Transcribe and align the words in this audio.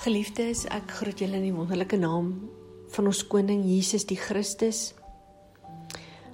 Geliefdes, 0.00 0.62
ek 0.72 0.94
groet 0.96 1.20
julle 1.20 1.36
in 1.36 1.42
die 1.44 1.52
wonderlike 1.52 1.98
naam 2.00 2.30
van 2.94 3.08
ons 3.10 3.18
koning 3.28 3.66
Jesus 3.68 4.06
die 4.08 4.16
Christus, 4.16 4.94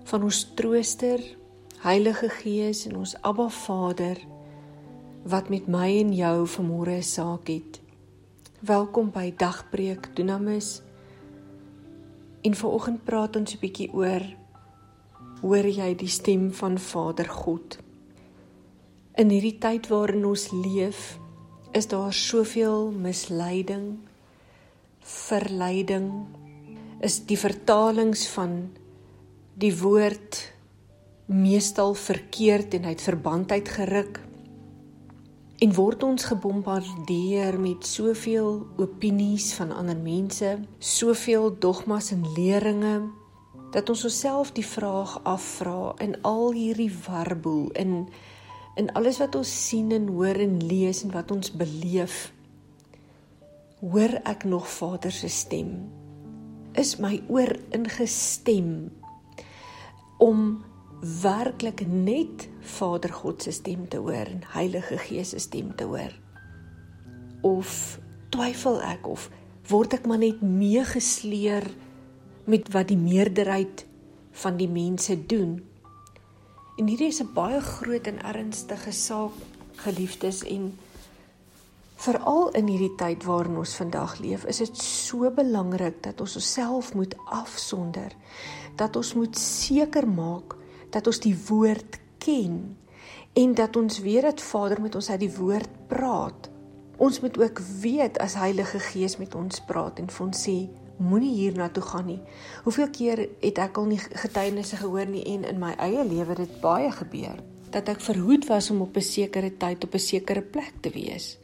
van 0.06 0.22
ons 0.22 0.44
trooster, 0.54 1.18
Heilige 1.82 2.28
Gees 2.30 2.84
en 2.86 2.94
ons 3.00 3.16
Abba 3.26 3.48
Vader 3.50 4.20
wat 5.26 5.50
met 5.50 5.66
my 5.66 5.88
en 5.98 6.12
jou 6.14 6.46
vanmôre 6.46 6.94
'n 6.94 7.02
saak 7.02 7.50
het. 7.50 7.80
Welkom 8.62 9.10
by 9.10 9.34
Dagbreek 9.36 10.14
Dunamis. 10.14 10.82
En 12.42 12.54
vanoggend 12.54 13.04
praat 13.04 13.36
ons 13.36 13.54
'n 13.54 13.58
bietjie 13.58 13.90
oor 13.92 14.22
hoor 15.42 15.66
jy 15.66 15.94
die 15.94 16.08
stem 16.08 16.52
van 16.52 16.78
Vader 16.78 17.28
God? 17.28 17.85
In 19.16 19.30
hierdie 19.32 19.56
tyd 19.56 19.86
waarin 19.88 20.26
ons 20.28 20.50
leef, 20.52 21.14
is 21.72 21.86
daar 21.88 22.12
soveel 22.12 22.90
misleiding, 22.92 23.94
verleiding, 25.00 26.10
is 27.00 27.22
die 27.24 27.38
vertalings 27.40 28.26
van 28.34 28.58
die 29.56 29.72
woord 29.80 30.42
meestal 31.32 31.96
verkeerd 31.96 32.76
en 32.76 32.84
uit 32.92 33.00
verband 33.00 33.56
uit 33.56 33.72
geruk 33.78 34.20
en 35.64 35.72
word 35.72 36.02
ons 36.04 36.28
gebombardeer 36.28 37.56
met 37.60 37.86
soveel 37.88 38.66
opinies 38.76 39.54
van 39.56 39.72
ander 39.72 39.96
mense, 39.96 40.58
soveel 40.78 41.54
dogmas 41.58 42.12
en 42.12 42.26
leringe 42.36 42.98
dat 43.72 43.88
ons 43.88 44.04
osself 44.04 44.52
die 44.56 44.66
vraag 44.66 45.16
afvra 45.24 45.94
in 46.04 46.18
al 46.28 46.52
hierdie 46.52 46.92
warboel 47.08 47.70
in 47.72 48.02
in 48.76 48.92
alles 48.92 49.18
wat 49.22 49.34
ons 49.38 49.50
sien 49.68 49.92
en 49.96 50.08
hoor 50.12 50.36
en 50.42 50.58
lees 50.68 51.02
en 51.04 51.12
wat 51.14 51.30
ons 51.32 51.52
beleef 51.56 52.30
hoor 53.80 54.18
ek 54.24 54.44
nog 54.48 54.68
Vader 54.68 55.12
se 55.12 55.28
stem. 55.32 55.88
Is 56.76 56.96
my 57.00 57.18
oor 57.32 57.52
ingestem 57.76 58.90
om 60.20 60.64
werklik 61.22 61.84
net 61.86 62.48
Vader 62.76 63.12
God 63.12 63.44
se 63.44 63.52
stem 63.52 63.84
te 63.88 64.00
hoor 64.00 64.28
en 64.32 64.44
Heilige 64.56 64.98
Gees 65.06 65.32
se 65.34 65.40
stem 65.44 65.74
te 65.76 65.88
hoor? 65.88 66.12
Of 67.44 67.98
twyfel 68.34 68.80
ek 68.84 69.08
of 69.08 69.28
word 69.70 69.96
ek 69.96 70.06
maar 70.08 70.20
net 70.20 70.42
meegesleer 70.44 71.68
met 72.46 72.68
wat 72.74 72.90
die 72.92 73.00
meerderheid 73.00 73.84
van 74.42 74.58
die 74.60 74.70
mense 74.70 75.16
doen 75.28 75.58
En 76.76 76.86
hierdie 76.86 77.08
is 77.08 77.22
'n 77.22 77.32
baie 77.32 77.60
groot 77.60 78.06
en 78.06 78.22
ernstige 78.22 78.92
saak, 78.92 79.32
geliefdes 79.76 80.42
en 80.44 80.78
veral 81.96 82.50
in 82.50 82.66
hierdie 82.66 82.94
tyd 82.96 83.24
waarin 83.24 83.56
ons 83.56 83.76
vandag 83.76 84.18
leef, 84.18 84.44
is 84.44 84.60
dit 84.60 84.78
so 84.78 85.30
belangrik 85.30 86.02
dat 86.02 86.20
ons 86.20 86.36
osself 86.36 86.94
moet 86.94 87.14
afsonder, 87.24 88.12
dat 88.76 88.96
ons 88.96 89.14
moet 89.14 89.38
seker 89.38 90.08
maak 90.08 90.56
dat 90.90 91.06
ons 91.06 91.20
die 91.20 91.36
woord 91.48 91.98
ken 92.18 92.76
en 93.32 93.54
dat 93.54 93.76
ons 93.76 93.98
weet 94.00 94.22
dat 94.22 94.40
Vader 94.40 94.80
met 94.80 94.94
ons 94.94 95.10
uit 95.10 95.20
die 95.20 95.36
woord 95.36 95.68
praat. 95.88 96.50
Ons 96.96 97.20
moet 97.20 97.38
ook 97.38 97.60
weet 97.80 98.18
as 98.18 98.34
Heilige 98.34 98.78
Gees 98.78 99.16
met 99.16 99.34
ons 99.34 99.60
praat 99.60 99.98
en 99.98 100.08
vir 100.08 100.26
ons 100.26 100.48
sê 100.48 100.68
moenie 100.96 101.34
hiernatoe 101.34 101.82
gaan 101.82 102.06
nie. 102.06 102.20
Hoeveel 102.64 102.90
keer 102.90 103.28
het 103.40 103.58
ek 103.58 103.76
al 103.76 103.84
nie 103.90 103.98
getuienisse 103.98 104.76
gehoor 104.76 105.06
nie 105.06 105.24
en 105.34 105.44
in 105.44 105.58
my 105.58 105.74
eie 105.78 106.04
lewe 106.04 106.34
dit 106.34 106.60
baie 106.60 106.90
gebeur 106.90 107.42
dat 107.76 107.88
ek 107.92 108.00
verhoed 108.00 108.46
was 108.48 108.70
om 108.70 108.80
op 108.80 108.96
'n 108.96 109.02
sekere 109.02 109.50
tyd 109.56 109.84
op 109.84 109.94
'n 109.94 109.98
sekere 109.98 110.42
plek 110.42 110.72
te 110.80 110.90
wees. 110.90 111.38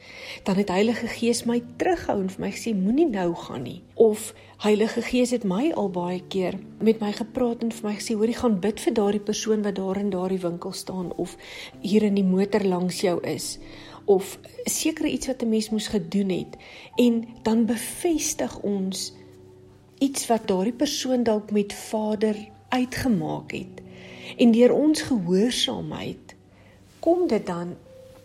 Dan 0.45 0.57
het 0.57 0.69
Heilige 0.69 1.07
Gees 1.07 1.45
my 1.45 1.63
terughou 1.77 2.21
en 2.21 2.31
vir 2.31 2.41
my 2.41 2.51
gesê 2.51 2.75
moenie 2.75 3.09
nou 3.09 3.35
gaan 3.35 3.63
nie. 3.63 3.83
Of 3.95 4.35
Heilige 4.57 5.03
Gees 5.03 5.31
het 5.31 5.45
my 5.45 5.73
al 5.75 5.91
baie 5.91 6.23
keer 6.29 6.59
met 6.79 7.01
my 7.01 7.13
gepraat 7.13 7.63
en 7.63 7.73
vir 7.73 7.91
my 7.91 7.95
gesê 7.95 8.15
hoorie 8.15 8.37
gaan 8.37 8.61
bid 8.61 8.81
vir 8.81 8.95
daardie 8.95 9.21
persoon 9.21 9.63
wat 9.63 9.75
daar 9.75 9.97
in 9.97 10.11
daardie 10.11 10.41
winkel 10.41 10.73
staan 10.73 11.13
of 11.17 11.37
hier 11.81 12.03
in 12.03 12.15
die 12.15 12.25
motor 12.25 12.65
langs 12.65 13.01
jou 13.01 13.21
is 13.25 13.59
of 14.05 14.39
sekere 14.65 15.09
iets 15.09 15.27
wat 15.27 15.43
'n 15.43 15.49
mens 15.49 15.71
moes 15.71 15.87
gedoen 15.87 16.29
het 16.29 16.57
en 16.97 17.29
dan 17.43 17.67
bevestig 17.67 18.59
ons 18.61 19.13
iets 20.03 20.27
wat 20.27 20.49
daardie 20.51 20.75
persoon 20.75 21.23
dalk 21.23 21.51
met 21.55 21.73
Vader 21.73 22.37
uitgemaak 22.69 23.53
het. 23.55 23.83
En 24.37 24.51
deur 24.51 24.73
ons 24.75 25.03
gehoorsaamheid 25.03 26.35
kom 26.99 27.27
dit 27.31 27.47
dan 27.47 27.77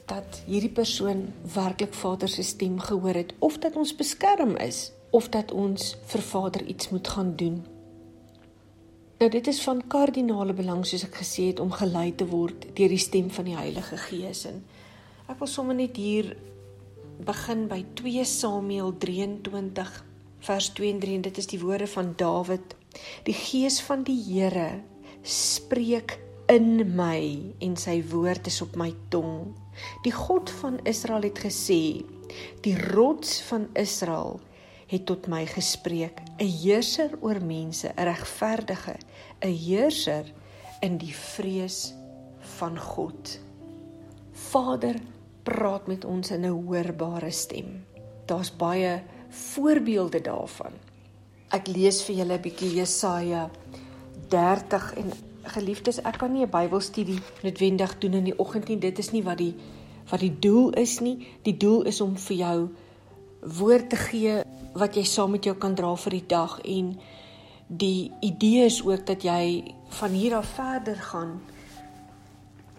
dat 0.07 0.41
hierdie 0.47 0.71
persoon 0.71 1.25
werklik 1.53 1.93
Vader 1.93 2.29
se 2.29 2.43
stem 2.43 2.79
gehoor 2.79 3.13
het 3.13 3.33
of 3.39 3.59
dat 3.59 3.75
ons 3.75 3.95
beskerm 3.95 4.55
is 4.55 4.91
of 5.09 5.29
dat 5.29 5.51
ons 5.51 5.95
vir 6.05 6.21
Vader 6.21 6.65
iets 6.65 6.89
moet 6.89 7.07
gaan 7.07 7.35
doen. 7.35 7.65
Nou 9.19 9.29
dit 9.31 9.47
is 9.47 9.61
van 9.61 9.81
kardinale 9.87 10.53
belang 10.53 10.85
soos 10.85 11.03
ek 11.05 11.21
gesê 11.21 11.49
het 11.51 11.59
om 11.59 11.71
gelei 11.73 12.11
te 12.15 12.25
word 12.29 12.69
deur 12.77 12.93
die 12.93 13.01
stem 13.01 13.29
van 13.33 13.49
die 13.49 13.57
Heilige 13.57 13.97
Gees 14.07 14.45
en 14.49 14.63
ek 15.27 15.39
wil 15.41 15.49
sommer 15.51 15.75
net 15.75 15.97
hier 15.97 16.35
begin 17.25 17.65
by 17.67 17.81
2 17.99 18.25
Samuel 18.29 18.93
23 19.01 20.06
vers 20.47 20.69
2 20.77 20.93
en 20.93 20.99
3 21.03 21.15
en 21.19 21.25
dit 21.27 21.37
is 21.41 21.49
die 21.51 21.59
woorde 21.59 21.87
van 21.91 22.13
Dawid. 22.19 22.75
Die 23.27 23.35
gees 23.35 23.81
van 23.83 24.05
die 24.07 24.17
Here 24.29 24.79
spreek 25.27 26.17
in 26.47 26.95
my 26.95 27.19
en 27.63 27.75
sy 27.79 27.99
woord 28.11 28.47
is 28.47 28.61
op 28.63 28.77
my 28.79 28.93
tong. 29.11 29.51
Die 30.05 30.13
God 30.15 30.51
van 30.61 30.79
Israel 30.87 31.27
het 31.27 31.41
gesê: 31.43 32.05
Die 32.63 32.77
rots 32.93 33.41
van 33.49 33.67
Israel 33.75 34.39
het 34.87 35.03
tot 35.09 35.27
my 35.27 35.43
gespreek, 35.51 36.21
'n 36.39 36.47
heerser 36.47 37.11
oor 37.19 37.41
mense, 37.43 37.91
'n 37.91 38.07
regverdige, 38.07 38.95
'n 39.43 39.51
heerser 39.51 40.31
in 40.81 40.97
die 40.97 41.13
vrees 41.13 41.93
van 42.39 42.79
God. 42.79 43.39
Vader 44.31 44.95
praat 45.43 45.87
met 45.87 46.05
ons 46.05 46.31
in 46.31 46.45
'n 46.45 46.63
hoorbare 46.63 47.31
stem. 47.31 47.83
Daar's 48.25 48.51
baie 48.51 49.03
voorbeelde 49.29 50.21
daarvan. 50.21 50.73
Ek 51.49 51.67
lees 51.67 52.03
vir 52.03 52.15
julle 52.15 52.37
'n 52.37 52.41
bietjie 52.41 52.73
Jesaja 52.75 53.49
30 54.29 54.93
en 54.95 55.11
geliefdes, 55.43 56.01
ek 56.01 56.17
kan 56.17 56.33
nie 56.33 56.43
'n 56.43 56.49
Bybelstudie 56.49 57.19
noodwendig 57.43 57.97
doen 57.97 58.13
in 58.13 58.23
die 58.23 58.39
oggend 58.39 58.67
nie. 58.67 58.79
Dit 58.79 58.99
is 58.99 59.11
nie 59.11 59.23
wat 59.23 59.37
die 59.37 59.55
wat 60.09 60.19
die 60.19 60.39
doel 60.39 60.69
is 60.69 60.99
nie. 60.99 61.27
Die 61.43 61.57
doel 61.57 61.81
is 61.83 62.01
om 62.01 62.17
vir 62.17 62.37
jou 62.37 62.69
woord 63.41 63.89
te 63.89 63.95
gee 63.95 64.43
wat 64.73 64.95
jy 64.95 65.03
saam 65.03 65.31
met 65.31 65.43
jou 65.43 65.55
kan 65.55 65.75
dra 65.75 65.95
vir 65.95 66.11
die 66.11 66.25
dag 66.27 66.59
en 66.65 66.99
die 67.67 68.11
idee 68.21 68.65
is 68.65 68.81
ook 68.85 69.05
dat 69.05 69.23
jy 69.23 69.73
van 69.99 70.11
hier 70.11 70.35
af 70.35 70.45
verder 70.55 70.95
gaan 70.95 71.41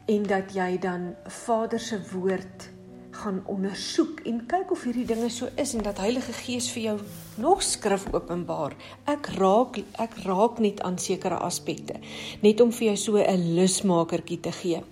en 0.08 0.22
dat 0.22 0.54
jy 0.54 0.78
dan 0.78 1.14
Vader 1.26 1.80
se 1.80 2.00
woord 2.12 2.70
gaan 3.18 3.40
ondersoek 3.50 4.20
en 4.30 4.42
kyk 4.46 4.70
of 4.74 4.82
hierdie 4.86 5.06
dinge 5.08 5.28
so 5.30 5.48
is 5.58 5.74
en 5.74 5.82
dat 5.82 5.98
Heilige 6.02 6.32
Gees 6.32 6.68
vir 6.74 6.82
jou 6.82 6.96
nog 7.42 7.62
skrif 7.62 8.06
openbaar. 8.12 8.76
Ek 9.10 9.30
raak 9.38 9.80
ek 9.98 10.14
raak 10.24 10.60
net 10.62 10.82
aan 10.86 10.98
sekere 11.02 11.40
aspekte 11.42 11.98
net 12.42 12.60
om 12.60 12.70
vir 12.72 12.92
jou 12.92 12.96
so 12.96 13.16
'n 13.16 13.54
lusmakertjie 13.56 14.40
te 14.40 14.52
gee. 14.52 14.82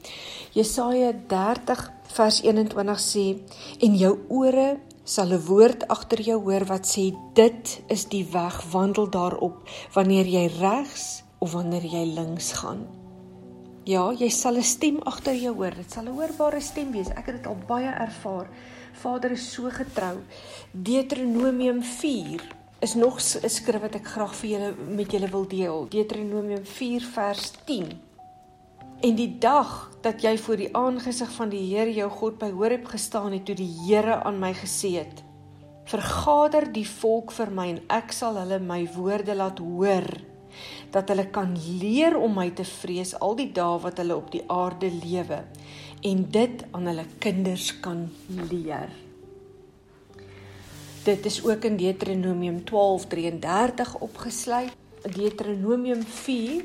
Jesaja 0.53 1.13
30 1.29 1.91
vers 2.17 2.43
21 2.43 3.01
sê 3.01 3.39
en 3.81 3.97
jou 3.97 4.19
ore 4.29 4.81
sal 5.05 5.33
'n 5.33 5.47
woord 5.47 5.89
agter 5.89 6.21
jou 6.21 6.41
hoor 6.43 6.65
wat 6.65 6.87
sê 6.87 7.15
dit 7.35 7.81
is 7.89 8.05
die 8.05 8.27
weg 8.33 8.63
wandel 8.73 9.11
daarop 9.11 9.69
wanneer 9.95 10.27
jy 10.27 10.47
regs 10.61 11.23
of 11.39 11.53
wanneer 11.53 11.85
jy 11.85 12.05
links 12.15 12.53
gaan. 12.53 12.96
Ja, 13.87 14.09
jy 14.11 14.27
sal 14.35 14.57
'n 14.59 14.67
stem 14.67 14.97
agter 15.07 15.37
jou 15.39 15.55
hoor. 15.55 15.71
Dit 15.71 15.93
sal 15.93 16.07
'n 16.07 16.19
hoorbare 16.19 16.61
stem 16.61 16.91
wees. 16.91 17.09
Ek 17.09 17.27
het 17.27 17.37
dit 17.37 17.47
al 17.47 17.59
baie 17.69 17.87
ervaar. 17.87 18.49
Vader 18.93 19.31
is 19.31 19.53
so 19.53 19.71
getrou. 19.71 20.17
Deuteronomium 20.73 21.83
4 21.83 22.43
is 22.81 22.95
nog 22.95 23.21
'n 23.21 23.49
skrif 23.49 23.81
wat 23.81 23.95
ek 23.95 24.07
graag 24.07 24.35
vir 24.35 24.51
julle 24.51 24.75
met 24.89 25.13
julle 25.13 25.29
wil 25.29 25.47
deel. 25.47 25.87
Deuteronomium 25.89 26.65
4 26.65 27.01
vers 27.01 27.53
10. 27.65 28.01
En 29.01 29.15
die 29.15 29.39
dag 29.39 29.91
dat 30.03 30.23
jy 30.23 30.39
voor 30.39 30.57
die 30.57 30.77
aangesig 30.77 31.31
van 31.31 31.49
die 31.49 31.77
Here 31.77 31.95
jou 31.95 32.11
God 32.11 32.39
by 32.39 32.51
Horeb 32.51 32.87
gestaan 32.87 33.33
het 33.33 33.45
toe 33.45 33.55
die 33.55 33.75
Here 33.87 34.25
aan 34.25 34.39
my 34.39 34.53
gesê 34.53 34.97
het: 34.97 35.23
"Vergader 35.85 36.73
die 36.73 36.89
volk 36.89 37.31
vir 37.31 37.51
my 37.51 37.69
en 37.69 37.81
ek 37.89 38.13
sal 38.13 38.37
hulle 38.37 38.59
my 38.59 38.89
woorde 38.95 39.35
laat 39.35 39.59
hoor." 39.59 40.36
Dat 40.91 41.09
hulle 41.09 41.27
kan 41.31 41.57
leer 41.81 42.17
om 42.17 42.35
my 42.35 42.51
te 42.51 42.65
vrees 42.65 43.15
al 43.21 43.37
die 43.37 43.53
dae 43.53 43.79
wat 43.83 43.99
hulle 43.99 44.17
op 44.17 44.31
die 44.31 44.45
aarde 44.47 44.91
lewe 44.91 45.43
en 46.03 46.23
dit 46.31 46.65
aan 46.71 46.87
hulle 46.87 47.07
kinders 47.19 47.73
kan 47.81 48.07
leer. 48.51 48.91
Dit 51.07 51.27
is 51.27 51.45
ook 51.45 51.65
in 51.65 51.77
Deuteronomium 51.77 52.63
12:33 52.65 53.99
opgesluit. 54.01 54.75
Deuteronomium 55.15 56.03
4 56.03 56.65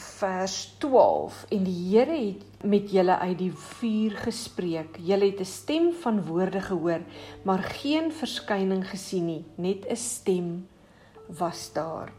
vers 0.00 0.74
12 0.78 1.44
en 1.48 1.64
die 1.64 1.76
Here 1.90 2.16
het 2.16 2.64
met 2.64 2.90
julle 2.92 3.18
uit 3.18 3.38
die 3.38 3.52
vuur 3.52 4.16
gespreek. 4.24 4.96
Julle 5.04 5.24
het 5.24 5.40
'n 5.40 5.44
stem 5.44 5.92
van 5.92 6.24
woorde 6.24 6.60
gehoor, 6.60 7.00
maar 7.42 7.62
geen 7.62 8.12
verskyning 8.12 8.88
gesien 8.88 9.26
nie, 9.26 9.44
net 9.54 9.86
'n 9.88 9.96
stem 9.96 10.68
was 11.26 11.72
daar. 11.72 12.12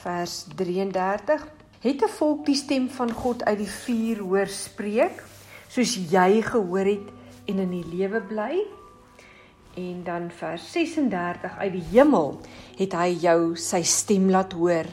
Vers 0.00 0.46
33 0.56 1.48
Het 1.80 2.02
'n 2.02 2.08
volk 2.08 2.46
die 2.46 2.54
stem 2.54 2.90
van 2.90 3.12
God 3.12 3.44
uit 3.44 3.58
die 3.58 3.68
vuur 3.68 4.18
hoor 4.18 4.46
spreek, 4.46 5.22
soos 5.68 5.94
jy 6.10 6.42
gehoor 6.42 6.84
het 6.84 7.08
en 7.44 7.58
in 7.58 7.70
die 7.70 7.86
lewe 7.96 8.20
bly? 8.20 8.60
En 9.76 10.04
dan 10.04 10.30
vers 10.30 10.72
36 10.72 11.56
uit 11.56 11.72
die 11.72 11.86
hemel 11.92 12.40
het 12.76 12.92
hy 12.92 13.16
jou 13.20 13.56
sy 13.56 13.82
stem 13.82 14.30
laat 14.30 14.52
hoor 14.52 14.86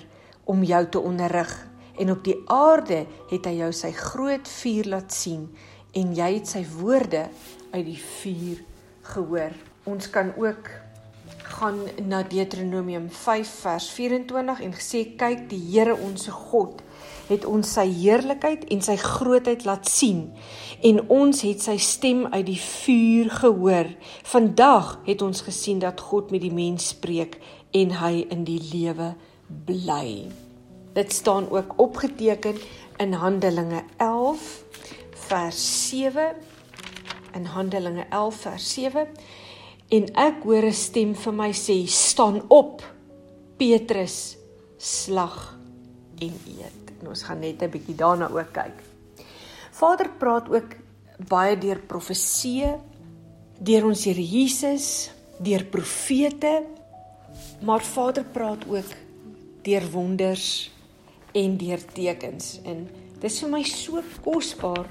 om 0.43 0.63
jou 0.63 0.87
te 0.89 0.99
onderrig 0.99 1.67
en 1.99 2.11
op 2.11 2.23
die 2.23 2.41
aarde 2.45 3.05
het 3.29 3.45
hy 3.45 3.55
jou 3.57 3.71
sy 3.71 3.91
groot 3.91 4.47
vuur 4.47 4.85
laat 4.85 5.11
sien 5.13 5.49
en 5.91 6.15
jy 6.15 6.33
het 6.33 6.47
sy 6.47 6.65
woorde 6.79 7.27
uit 7.71 7.85
die 7.85 8.01
vuur 8.21 8.63
gehoor. 9.01 9.51
Ons 9.83 10.09
kan 10.09 10.33
ook 10.37 10.69
gaan 11.47 11.79
na 12.07 12.23
Deuteronomium 12.23 13.07
5 13.09 13.49
vers 13.63 13.89
24 13.95 14.61
en 14.65 14.73
gesê 14.75 15.03
kyk 15.19 15.47
die 15.51 15.61
Here 15.71 15.95
ons 15.95 16.27
God 16.27 16.83
het 17.27 17.45
ons 17.47 17.69
sy 17.75 17.85
heerlikheid 17.91 18.65
en 18.71 18.81
sy 18.83 18.95
grootheid 18.99 19.65
laat 19.67 19.87
sien 19.89 20.27
en 20.87 21.01
ons 21.11 21.41
het 21.43 21.63
sy 21.63 21.75
stem 21.81 22.25
uit 22.31 22.45
die 22.47 22.59
vuur 22.61 23.31
gehoor. 23.41 23.91
Vandag 24.27 24.93
het 25.07 25.23
ons 25.25 25.43
gesien 25.47 25.81
dat 25.83 26.03
God 26.09 26.31
met 26.31 26.43
die 26.43 26.53
mens 26.53 26.91
spreek 26.93 27.39
en 27.75 27.97
hy 28.01 28.27
in 28.31 28.45
die 28.47 28.59
lewe 28.71 29.13
bly. 29.67 30.27
Dit 30.95 31.13
staan 31.13 31.49
ook 31.51 31.75
opgeteken 31.81 32.57
in 33.03 33.13
Handelinge 33.13 33.83
11 33.97 34.45
vers 35.27 35.65
7 35.89 36.31
in 37.35 37.45
Handelinge 37.45 38.05
11 38.09 38.35
vers 38.35 38.73
7 38.73 39.07
en 39.89 40.09
ek 40.15 40.43
hoor 40.43 40.65
'n 40.67 40.73
stem 40.73 41.15
vir 41.15 41.33
my 41.33 41.51
sê 41.51 41.87
staan 41.87 42.41
op 42.49 42.83
Petrus 43.57 44.37
slag 44.77 45.57
en 46.19 46.33
eet 46.45 46.91
en 47.01 47.07
ons 47.07 47.23
gaan 47.23 47.39
net 47.39 47.61
'n 47.61 47.69
bietjie 47.69 47.95
daarna 47.95 48.27
ook 48.29 48.51
kyk. 48.53 48.77
Vader 49.71 50.09
praat 50.17 50.49
ook 50.49 50.75
baie 51.29 51.57
deur 51.57 51.79
profeseë, 51.79 52.79
deur 53.59 53.85
ons 53.85 54.03
Here 54.03 54.21
Jesus, 54.21 55.09
deur 55.39 55.65
profete, 55.65 56.63
maar 57.61 57.81
Vader 57.81 58.23
praat 58.23 58.65
ook 58.67 58.91
deur 59.63 59.91
wonders 59.91 60.71
en 61.33 61.57
deur 61.57 61.81
tekens 61.93 62.59
en 62.63 62.87
dit 63.19 63.23
is 63.23 63.39
vir 63.39 63.49
my 63.49 63.63
so 63.63 64.01
kosbaar 64.23 64.85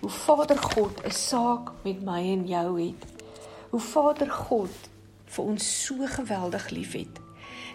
hoe 0.00 0.10
Vader 0.10 0.58
God 0.58 1.04
'n 1.04 1.10
saak 1.10 1.72
met 1.84 2.02
my 2.02 2.20
en 2.32 2.46
jou 2.46 2.80
het. 2.80 3.21
Hoe 3.72 3.80
Vader 3.80 4.28
God 4.28 4.88
vir 5.32 5.44
ons 5.48 5.66
so 5.86 6.04
geweldig 6.04 6.66
liefhet 6.76 7.20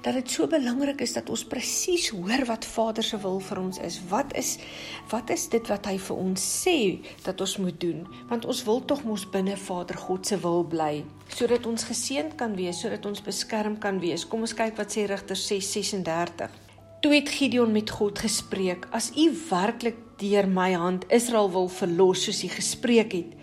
dat 0.05 0.13
dit 0.13 0.29
so 0.29 0.45
belangrik 0.47 0.99
is 1.01 1.15
dat 1.15 1.29
ons 1.33 1.41
presies 1.49 2.11
hoor 2.13 2.43
wat 2.45 2.67
Vader 2.69 3.01
se 3.03 3.17
wil 3.23 3.39
vir 3.41 3.61
ons 3.63 3.79
is. 3.81 3.97
Wat 4.11 4.35
is 4.37 4.51
wat 5.09 5.33
is 5.33 5.47
dit 5.49 5.71
wat 5.73 5.89
hy 5.89 5.95
vir 5.97 6.21
ons 6.21 6.45
sê 6.61 6.75
dat 7.25 7.41
ons 7.41 7.57
moet 7.63 7.79
doen? 7.81 8.05
Want 8.29 8.45
ons 8.45 8.61
wil 8.69 8.83
tog 8.85 9.01
mos 9.09 9.25
binne 9.33 9.57
Vader 9.57 9.97
God 9.97 10.29
se 10.29 10.37
wil 10.45 10.61
bly 10.69 11.01
sodat 11.33 11.65
ons 11.65 11.89
geseënd 11.89 12.37
kan 12.37 12.53
wees, 12.61 12.77
sodat 12.85 13.09
ons 13.09 13.25
beskerm 13.25 13.81
kan 13.81 13.97
wees. 13.97 14.29
Kom 14.29 14.45
ons 14.45 14.53
kyk 14.53 14.77
wat 14.77 14.93
sê 14.93 15.09
Rigters 15.09 15.49
6:36. 15.49 16.53
Toe 17.01 17.13
het 17.15 17.33
Gideon 17.39 17.73
met 17.73 17.89
God 17.89 18.21
gespreek: 18.21 18.85
"As 18.93 19.09
U 19.17 19.33
werklik 19.49 19.97
deur 20.21 20.45
my 20.45 20.73
hand 20.73 21.09
Israel 21.09 21.49
wil 21.49 21.67
verlos 21.69 22.23
soos 22.29 22.43
U 22.43 22.53
gespreek 22.53 23.17
het, 23.17 23.36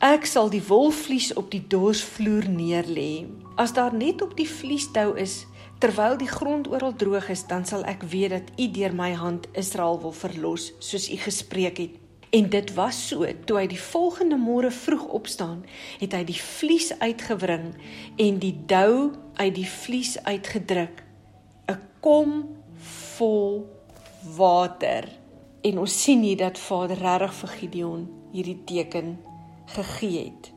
ek 0.00 0.26
sal 0.26 0.50
die 0.50 0.62
wolvlies 0.62 1.32
op 1.34 1.50
die 1.50 1.64
dorsvloer 1.66 2.48
neerlê. 2.48 3.26
As 3.56 3.72
daar 3.72 3.94
net 3.94 4.22
op 4.22 4.36
die 4.36 4.48
vliesdou 4.48 5.16
is, 5.18 5.46
Terwyl 5.78 6.16
die 6.18 6.26
grond 6.26 6.66
oral 6.68 6.94
droog 6.98 7.28
is, 7.30 7.44
dan 7.46 7.62
sal 7.66 7.84
ek 7.86 8.02
weet 8.10 8.32
dat 8.34 8.48
U 8.58 8.64
deur 8.74 8.94
my 8.98 9.12
hand 9.14 9.46
Israel 9.54 10.00
wil 10.02 10.10
verlos, 10.10 10.72
soos 10.82 11.06
U 11.06 11.18
gespreek 11.22 11.78
het. 11.78 11.92
En 12.34 12.48
dit 12.50 12.72
was 12.74 12.98
so, 13.08 13.22
toe 13.46 13.60
hy 13.60 13.68
die 13.70 13.78
volgende 13.80 14.36
môre 14.36 14.72
vroeg 14.74 15.04
opstaan, 15.20 15.62
het 16.02 16.16
hy 16.18 16.24
die 16.26 16.40
vlies 16.42 16.90
uitgewring 16.98 17.70
en 18.18 18.42
die 18.42 18.56
dou 18.68 19.14
uit 19.38 19.54
die 19.54 19.68
vlies 19.70 20.18
uitgedruk. 20.26 21.04
'n 21.70 21.78
Kom 22.02 22.58
vol 23.14 23.70
water. 24.34 25.06
En 25.62 25.78
ons 25.78 26.02
sien 26.02 26.22
hier 26.22 26.36
dat 26.36 26.58
Vader 26.58 26.98
regtig 26.98 27.34
vir 27.34 27.48
Gideon 27.48 28.08
hierdie 28.32 28.60
teken 28.66 29.18
gegee 29.74 30.24
het. 30.28 30.52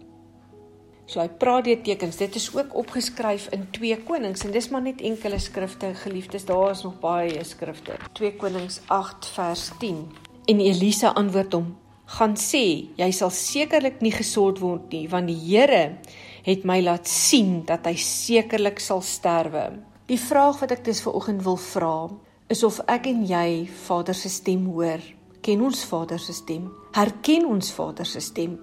So 1.12 1.20
hy 1.20 1.28
praat 1.28 1.66
deur 1.68 1.82
tekens. 1.84 2.16
Dit 2.22 2.38
is 2.40 2.48
ook 2.56 2.76
opgeskryf 2.80 3.50
in 3.52 3.66
2 3.76 3.98
Konings 4.08 4.46
en 4.48 4.54
dis 4.56 4.70
maar 4.72 4.86
net 4.86 5.02
enkele 5.04 5.42
skrifte 5.44 5.90
geliefdes. 6.06 6.46
Daar 6.48 6.72
is 6.72 6.86
nog 6.86 7.02
baie 7.04 7.44
skrifte. 7.44 7.98
2 8.16 8.38
Konings 8.40 8.80
8 8.88 9.28
vers 9.36 9.66
10. 9.82 10.06
En 10.48 10.64
Elisa 10.64 11.12
antwoord 11.20 11.54
hom: 11.54 11.76
"Gaan 12.06 12.38
sê, 12.40 12.88
jy 12.96 13.12
sal 13.12 13.30
sekerlik 13.30 14.00
nie 14.02 14.12
gesond 14.16 14.60
word 14.60 14.92
nie, 14.92 15.10
want 15.10 15.28
die 15.28 15.36
Here 15.36 15.98
het 16.44 16.64
my 16.64 16.82
laat 16.82 17.08
sien 17.08 17.66
dat 17.66 17.86
hy 17.86 17.96
sekerlik 17.96 18.80
sal 18.80 19.02
sterwe." 19.02 19.70
Die 20.08 20.20
vraag 20.20 20.60
wat 20.60 20.72
ek 20.72 20.86
dis 20.86 21.02
ver 21.02 21.14
oggend 21.14 21.44
wil 21.44 21.58
vra, 21.58 22.10
is 22.48 22.64
of 22.64 22.80
ek 22.88 23.06
en 23.08 23.26
jy 23.28 23.68
Vader 23.88 24.16
se 24.16 24.30
stem 24.30 24.66
hoor. 24.66 25.00
Ken 25.42 25.62
ons 25.62 25.86
Vader 25.86 26.20
se 26.20 26.34
stem? 26.34 26.72
Herken 26.92 27.46
ons 27.46 27.72
Vader 27.72 28.06
se 28.06 28.20
stem? 28.20 28.60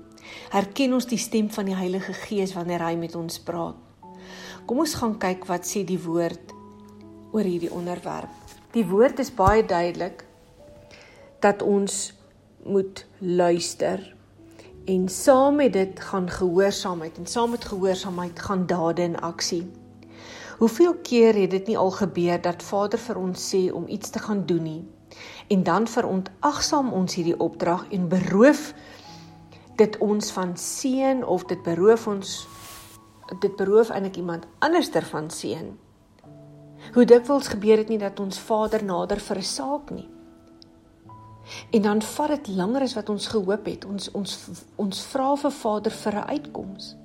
Herken 0.51 0.95
ons 0.97 1.07
die 1.07 1.21
stem 1.21 1.51
van 1.51 1.69
die 1.69 1.77
Heilige 1.77 2.13
Gees 2.13 2.55
wanneer 2.57 2.85
hy 2.85 2.95
met 2.97 3.15
ons 3.19 3.39
praat? 3.43 3.77
Kom 4.69 4.83
ons 4.85 4.95
gaan 5.01 5.17
kyk 5.21 5.47
wat 5.49 5.65
sê 5.65 5.85
die 5.89 6.01
woord 6.03 6.53
oor 7.33 7.47
hierdie 7.47 7.73
onderwerp. 7.73 8.33
Die 8.75 8.85
woord 8.85 9.21
is 9.23 9.33
baie 9.33 9.65
duidelik 9.65 10.25
dat 11.41 11.63
ons 11.63 12.13
moet 12.65 13.05
luister 13.19 14.03
en 14.89 15.09
saam 15.09 15.57
met 15.61 15.73
dit 15.73 16.01
gaan 16.01 16.29
gehoorsaamheid 16.31 17.19
en 17.19 17.27
saam 17.27 17.51
met 17.57 17.65
gehoorsaamheid 17.65 18.39
gaan 18.41 18.67
dade 18.67 19.03
in 19.03 19.17
aksie. 19.21 19.65
Hoeveel 20.59 20.95
keer 21.03 21.35
het 21.35 21.51
dit 21.51 21.67
nie 21.67 21.79
al 21.79 21.91
gebeur 21.91 22.41
dat 22.43 22.63
Vader 22.63 22.99
vir 22.99 23.21
ons 23.21 23.49
sê 23.55 23.69
om 23.73 23.89
iets 23.89 24.11
te 24.11 24.19
gaan 24.19 24.47
doen 24.47 24.63
nie 24.63 24.81
en 25.49 25.63
dan 25.63 25.87
verontagsaam 25.89 26.93
ons 26.93 27.15
hierdie 27.15 27.39
opdrag 27.41 27.87
en 27.91 28.09
beroof 28.09 28.73
dit 29.79 29.99
ons 30.03 30.31
van 30.35 30.57
seën 30.57 31.25
of 31.25 31.45
dit 31.51 31.63
beroof 31.63 32.07
ons 32.11 32.37
dit 33.41 33.57
beroof 33.57 33.91
eintlik 33.93 34.17
iemand 34.17 34.47
anderster 34.65 35.05
van 35.05 35.31
seën. 35.31 35.75
Hoe 36.95 37.05
dikwels 37.05 37.51
gebeur 37.53 37.77
dit 37.83 37.89
nie 37.93 37.99
dat 38.01 38.21
ons 38.21 38.39
Vader 38.39 38.85
nader 38.85 39.21
vir 39.21 39.39
'n 39.39 39.43
saak 39.43 39.91
nie. 39.91 40.09
En 41.71 41.83
dan 41.83 42.03
vat 42.03 42.29
dit 42.29 42.49
langer 42.57 42.83
as 42.83 42.95
wat 42.95 43.09
ons 43.09 43.27
gehoop 43.27 43.67
het. 43.67 43.85
Ons 43.85 44.11
ons 44.13 44.39
ons 44.77 45.01
vra 45.13 45.37
vir 45.37 45.51
Vader 45.51 45.93
vir 45.93 46.15
'n 46.15 46.29
uitkoms. 46.29 46.97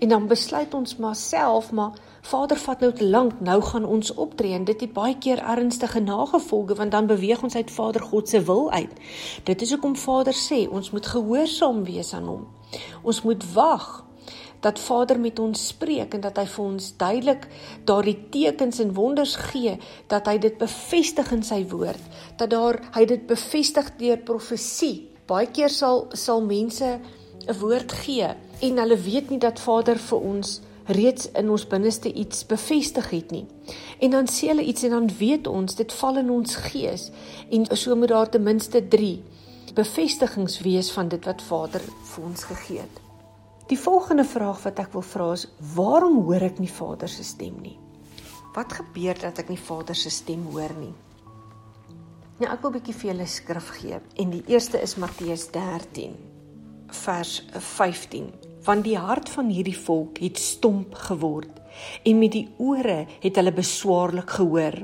En 0.00 0.08
dan 0.08 0.26
besluit 0.26 0.74
ons 0.74 0.96
maar 0.96 1.14
self, 1.14 1.72
maar 1.72 1.92
Vader 2.24 2.56
vat 2.56 2.80
nou 2.80 2.92
te 2.92 3.04
lank, 3.04 3.40
nou 3.40 3.60
gaan 3.62 3.84
ons 3.84 4.14
optree 4.14 4.54
en 4.56 4.64
dit 4.64 4.80
het 4.80 4.92
baie 4.92 5.18
keer 5.18 5.42
ernstige 5.42 6.00
nagevolge 6.00 6.74
want 6.74 6.90
dan 6.90 7.06
beweeg 7.06 7.42
ons 7.42 7.56
uit 7.56 7.70
Vader 7.70 8.02
God 8.02 8.28
se 8.28 8.42
wil 8.42 8.70
uit. 8.70 8.92
Dit 9.44 9.62
is 9.62 9.70
hoekom 9.70 9.96
Vader 9.96 10.34
sê 10.34 10.64
ons 10.68 10.90
moet 10.90 11.06
gehoorsaam 11.06 11.84
wees 11.84 12.14
aan 12.14 12.28
hom. 12.28 12.46
Ons 13.02 13.22
moet 13.22 13.44
wag 13.52 14.04
dat 14.64 14.80
Vader 14.80 15.20
met 15.20 15.38
ons 15.38 15.66
spreek 15.66 16.14
en 16.16 16.22
dat 16.24 16.38
hy 16.40 16.44
vir 16.48 16.64
ons 16.64 16.86
duidelik 17.00 17.48
daardie 17.88 18.16
tekens 18.32 18.80
en 18.80 18.94
wonders 18.96 19.34
gee 19.50 19.76
dat 20.12 20.30
hy 20.30 20.38
dit 20.40 20.56
bevestig 20.60 21.32
in 21.36 21.44
sy 21.44 21.60
woord 21.72 22.00
dat 22.40 22.52
daar 22.54 22.80
hy 22.96 23.04
dit 23.10 23.26
bevestig 23.28 23.92
deur 24.00 24.22
profesie 24.30 25.10
baie 25.28 25.50
keer 25.52 25.72
sal 25.72 26.06
sal 26.16 26.40
mense 26.44 26.88
'n 27.44 27.58
woord 27.60 27.92
gee 28.04 28.30
en 28.60 28.78
hulle 28.78 28.96
weet 28.96 29.30
nie 29.30 29.38
dat 29.38 29.60
Vader 29.60 29.98
vir 29.98 30.18
ons 30.20 30.60
reeds 30.86 31.30
in 31.32 31.50
ons 31.50 31.66
binneste 31.66 32.12
iets 32.12 32.46
bevestig 32.46 33.10
het 33.10 33.30
nie. 33.30 33.46
En 34.00 34.10
dan 34.10 34.28
sê 34.28 34.50
hulle 34.52 34.64
iets 34.64 34.84
en 34.84 34.90
dan 34.90 35.08
weet 35.18 35.46
ons 35.46 35.74
dit 35.74 35.92
val 36.00 36.20
in 36.20 36.30
ons 36.30 36.56
gees 36.68 37.10
en 37.50 37.64
so 37.76 37.96
moet 37.96 38.12
daar 38.12 38.30
ten 38.30 38.42
minste 38.42 38.82
3 38.88 39.22
bevestigings 39.74 40.60
wees 40.62 40.92
van 40.94 41.08
dit 41.08 41.24
wat 41.26 41.42
Vader 41.42 41.82
vir 41.82 42.24
ons 42.24 42.44
gegee 42.44 42.78
het. 42.78 43.00
Die 43.66 43.78
volgende 43.80 44.24
vraag 44.24 44.60
wat 44.62 44.78
ek 44.78 44.92
wil 44.92 45.02
vra 45.02 45.32
is 45.32 45.48
waarom 45.74 46.20
hoor 46.28 46.44
ek 46.46 46.60
nie 46.62 46.70
Vader 46.70 47.08
se 47.08 47.24
stem 47.24 47.56
nie? 47.64 47.78
Wat 48.54 48.76
gebeur 48.76 49.18
dat 49.18 49.40
ek 49.42 49.50
nie 49.50 49.58
Vader 49.58 49.98
se 49.98 50.12
stem 50.14 50.44
hoor 50.52 50.76
nie? 50.78 50.92
Nou 52.38 52.52
ek 52.52 52.62
wil 52.62 52.70
'n 52.70 52.76
bietjie 52.78 52.94
vir 52.94 53.10
julle 53.10 53.26
skrif 53.26 53.68
gee 53.80 53.98
en 54.16 54.30
die 54.30 54.44
eerste 54.46 54.78
is 54.82 54.96
Matteus 54.96 55.50
13 55.50 56.33
vers 57.02 57.42
15 57.58 58.32
want 58.64 58.86
die 58.86 58.96
hart 58.98 59.28
van 59.28 59.50
hierdie 59.52 59.76
volk 59.76 60.22
het 60.24 60.40
stomp 60.40 60.94
geword 61.08 61.60
en 62.06 62.18
met 62.18 62.32
die 62.32 62.46
ore 62.62 63.04
het 63.20 63.36
hulle 63.40 63.52
beswaarlik 63.54 64.36
gehoor 64.38 64.78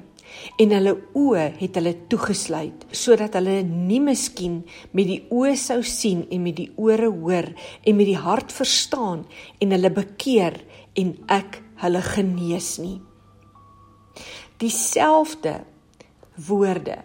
en 0.63 0.75
hulle 0.75 0.95
oë 1.19 1.45
het 1.59 1.79
hulle 1.79 1.95
toegesluit 2.13 2.87
sodat 3.03 3.37
hulle 3.39 3.61
nie 3.67 4.01
miskien 4.05 4.61
met 4.97 5.09
die 5.09 5.21
oë 5.35 5.57
sou 5.59 5.81
sien 5.87 6.25
en 6.31 6.45
met 6.45 6.59
die 6.61 6.71
ore 6.77 7.11
hoor 7.11 7.51
en 7.51 7.99
met 7.99 8.09
die 8.09 8.19
hart 8.19 8.55
verstaan 8.55 9.25
en 9.61 9.75
hulle 9.77 9.93
bekeer 9.95 10.61
en 11.01 11.15
ek 11.31 11.61
hulle 11.81 12.03
genees 12.05 12.75
nie. 12.83 12.99
Dieselfde 14.61 15.61
woorde 16.49 16.99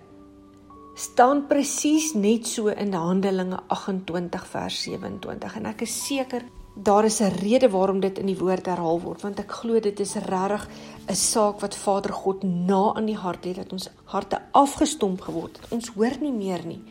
staan 0.96 1.46
presies 1.48 2.14
net 2.14 2.48
so 2.48 2.68
in 2.68 2.94
Handelinge 2.94 3.60
28 3.68 4.46
vers 4.48 4.84
27 4.88 5.58
en 5.60 5.66
ek 5.66 5.82
is 5.84 5.96
seker 6.08 6.46
daar 6.76 7.06
is 7.06 7.20
'n 7.20 7.36
rede 7.44 7.70
waarom 7.70 8.00
dit 8.00 8.18
in 8.20 8.26
die 8.26 8.38
woord 8.38 8.66
herhaal 8.66 9.02
word 9.02 9.22
want 9.22 9.40
ek 9.40 9.52
glo 9.52 9.80
dit 9.80 10.00
is 10.00 10.16
regtig 10.16 10.68
'n 11.08 11.16
saak 11.16 11.60
wat 11.60 11.76
Vader 11.76 12.14
God 12.14 12.44
na 12.44 12.94
aan 12.96 13.06
die 13.06 13.18
hart 13.18 13.44
het 13.46 13.56
dat 13.56 13.72
ons 13.72 13.90
harte 14.06 14.42
afgestomp 14.52 15.22
geword 15.22 15.58
het. 15.58 15.72
Ons 15.72 15.88
hoor 15.96 16.18
nie 16.20 16.32
meer 16.32 16.66
nie. 16.66 16.82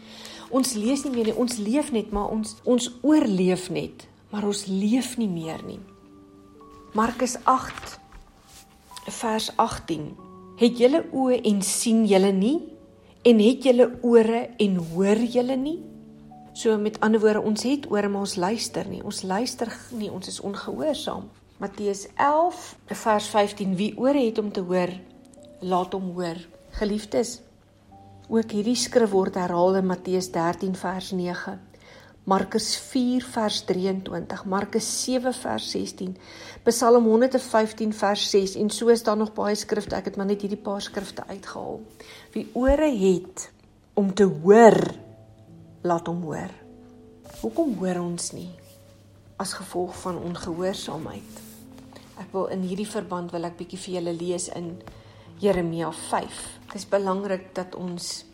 Ons 0.51 0.75
lees 0.75 1.05
nie 1.05 1.13
meer 1.13 1.25
nie. 1.25 1.37
Ons 1.37 1.57
leef 1.57 1.93
net, 1.93 2.11
maar 2.11 2.29
ons 2.29 2.57
ons 2.65 2.91
oorleef 3.03 3.71
net, 3.71 4.07
maar 4.31 4.45
ons 4.45 4.67
leef 4.67 5.17
nie 5.17 5.29
meer 5.29 5.61
nie. 5.67 5.81
Markus 6.93 7.37
8 7.45 7.99
vers 9.07 9.51
18. 9.57 10.17
Het 10.57 10.79
julle 10.79 11.05
oë 11.13 11.41
en 11.43 11.63
sien 11.63 12.07
julle 12.07 12.33
nie? 12.33 12.74
En 13.25 13.38
het 13.40 13.64
julle 13.64 13.87
ore 14.04 14.50
en 14.61 14.75
hoor 14.93 15.16
julle 15.16 15.54
nie? 15.57 15.78
So 16.52 16.76
met 16.76 16.99
ander 17.00 17.23
woorde, 17.23 17.40
ons 17.40 17.62
het 17.64 17.87
oor 17.90 18.04
maar 18.11 18.26
ons 18.26 18.35
luister 18.37 18.85
nie. 18.88 19.00
Ons 19.00 19.23
luister 19.25 19.71
nie, 19.97 20.11
ons 20.12 20.28
is 20.28 20.43
ongehoorsaam. 20.45 21.31
Matteus 21.59 22.04
11 22.21 22.66
vers 22.90 23.28
15: 23.33 23.73
Wie 23.81 23.95
ore 23.97 24.26
het 24.26 24.38
om 24.38 24.52
te 24.52 24.61
hoor, 24.61 24.93
laat 25.61 25.97
hom 25.97 26.11
hoor. 26.19 26.37
Geliefdes, 26.76 27.38
ook 28.28 28.52
hierdie 28.52 28.76
skrif 28.76 29.14
word 29.16 29.40
herhaal 29.40 29.81
in 29.81 29.88
Matteus 29.88 30.28
13 30.35 30.76
vers 30.76 31.11
9. 31.16 31.57
Markus 32.25 32.71
4 32.81 33.21
vers 33.35 33.59
23, 33.69 34.45
Markus 34.49 34.87
7 35.04 35.33
vers 35.37 35.64
16, 35.75 36.14
Psalm 36.64 37.04
115 37.04 37.93
vers 37.93 38.23
6 38.31 38.54
en 38.57 38.71
so 38.73 38.88
is 38.88 39.02
daar 39.04 39.19
nog 39.21 39.35
baie 39.37 39.57
skrifte. 39.61 39.99
Ek 39.99 40.09
het 40.09 40.16
maar 40.16 40.31
net 40.31 40.40
hierdie 40.40 40.61
paar 40.61 40.81
skrifte 40.81 41.26
uitgehaal. 41.28 41.83
Wie 42.33 42.47
ore 42.57 42.88
het 42.88 43.50
om 44.00 44.09
te 44.16 44.25
hoor, 44.25 44.78
laat 45.85 46.09
hom 46.09 46.23
hoor. 46.25 46.54
Hoekom 47.43 47.75
hoor 47.83 48.00
ons 48.00 48.33
nie 48.33 48.49
as 49.37 49.52
gevolg 49.59 49.93
van 50.07 50.16
ongehoorsaamheid? 50.31 51.43
Ek 52.25 52.33
wil 52.33 52.49
in 52.54 52.64
hierdie 52.64 52.88
verband 52.88 53.35
wil 53.37 53.45
ek 53.45 53.59
bietjie 53.59 53.83
vir 53.83 53.99
julle 53.99 54.16
lees 54.16 54.49
in 54.57 54.78
Jeremia 55.45 55.93
5. 56.09 56.40
Dit 56.71 56.78
is 56.81 56.88
belangrik 56.88 57.50
dat 57.52 57.76
ons 57.76 58.25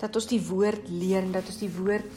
dat 0.00 0.16
ons 0.16 0.26
die 0.32 0.40
woord 0.40 0.88
leer 0.88 1.20
en 1.20 1.36
dat 1.36 1.52
ons 1.52 1.60
die 1.60 1.70
woord 1.70 2.08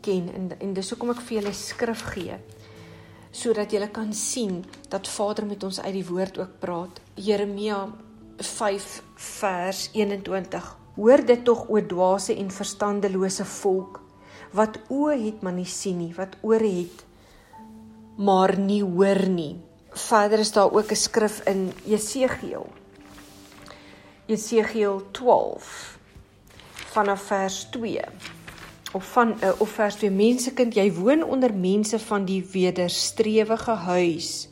ken 0.00 0.28
en 0.34 0.50
en 0.58 0.74
dis 0.74 0.90
hoekom 0.90 1.10
ek 1.10 1.20
vir 1.20 1.40
julle 1.40 1.54
skrif 1.54 2.02
gee 2.14 2.38
sodat 3.38 3.72
julle 3.72 3.88
kan 3.92 4.12
sien 4.12 4.64
dat 4.88 5.08
Vader 5.08 5.46
met 5.46 5.62
ons 5.64 5.80
uit 5.80 5.92
die 5.92 6.06
woord 6.08 6.38
ook 6.38 6.58
praat. 6.58 7.00
Jeremia 7.14 7.86
5 8.38 9.02
vers 9.14 9.90
21 9.92 10.76
Hoor 10.98 11.22
dit 11.22 11.44
tog 11.46 11.68
o 11.70 11.78
dwaase 11.86 12.34
en 12.34 12.48
verstandelose 12.50 13.44
volk 13.44 14.00
wat 14.56 14.80
oë 14.90 15.18
het 15.20 15.42
maar 15.44 15.54
nie 15.54 15.68
sien 15.68 15.98
nie, 16.00 16.14
wat 16.16 16.38
ore 16.42 16.70
het 16.80 17.04
maar 18.18 18.56
nie 18.58 18.80
hoor 18.82 19.28
nie. 19.30 19.60
Verder 19.94 20.40
is 20.42 20.52
daar 20.52 20.72
ook 20.72 20.90
'n 20.90 20.96
skrif 20.96 21.40
in 21.46 21.72
Jesegiel. 21.84 22.66
Jesegiel 24.26 25.02
12 25.12 25.98
vanaf 26.90 27.22
vers 27.22 27.64
2 27.70 28.02
of 28.92 29.04
van 29.12 29.34
uh, 29.42 29.52
of 29.60 29.68
vers 29.76 29.98
2 30.00 30.10
mensekind 30.10 30.76
jy 30.76 30.88
woon 30.96 31.24
onder 31.24 31.52
mense 31.54 31.98
van 31.98 32.24
die 32.28 32.40
wederstrewige 32.52 33.76
huis 33.88 34.48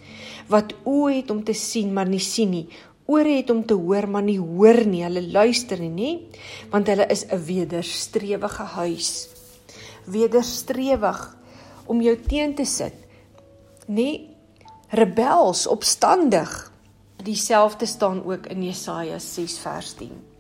wat 0.53 0.75
oë 0.87 1.21
het 1.21 1.33
om 1.35 1.41
te 1.45 1.55
sien 1.57 1.91
maar 1.95 2.07
nie 2.07 2.23
sien 2.23 2.53
nie. 2.53 2.67
Ore 3.11 3.37
het 3.39 3.51
om 3.51 3.65
te 3.67 3.75
hoor 3.75 4.09
maar 4.11 4.23
nie 4.27 4.39
hoor 4.39 4.79
nie. 4.87 5.03
Hulle 5.03 5.23
luister 5.23 5.81
nie 5.83 5.91
nê? 5.91 6.11
Want 6.71 6.87
hulle 6.91 7.07
is 7.11 7.25
'n 7.27 7.43
wederstrewige 7.47 8.67
huis. 8.79 9.29
Wederstrewig 10.07 11.37
om 11.87 12.03
jou 12.03 12.17
teen 12.17 12.55
te 12.55 12.65
sit 12.65 12.95
nê? 13.89 14.21
Rebels 14.89 15.67
opstandig. 15.67 16.73
Dieselfde 17.23 17.87
staan 17.87 18.25
ook 18.25 18.47
in 18.47 18.63
Jesaja 18.63 19.19
6 19.19 19.59
vers 19.59 19.93
10 19.95 20.36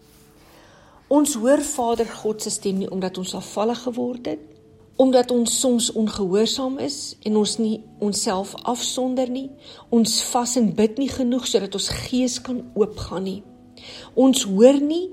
ons 1.08 1.34
hoor 1.34 1.62
Vader 1.62 2.06
God 2.06 2.42
se 2.42 2.50
stem 2.50 2.78
nie 2.78 2.90
omdat 2.90 3.18
ons 3.18 3.34
afvallig 3.34 3.82
geword 3.82 4.26
het 4.26 4.56
omdat 4.96 5.30
ons 5.30 5.58
soms 5.60 5.90
ongehoorsaam 5.92 6.78
is 6.80 7.16
en 7.28 7.36
ons 7.36 7.56
nie 7.60 7.74
onsself 8.00 8.54
afsonder 8.64 9.28
nie, 9.28 9.50
ons 9.92 10.14
vas 10.30 10.56
en 10.56 10.70
bid 10.76 10.96
nie 11.00 11.10
genoeg 11.12 11.44
sodat 11.48 11.76
ons 11.76 11.88
gees 12.08 12.38
kan 12.40 12.62
oopgaan 12.74 13.26
nie. 13.28 13.40
Ons 14.16 14.46
hoor 14.48 14.80
nie 14.80 15.10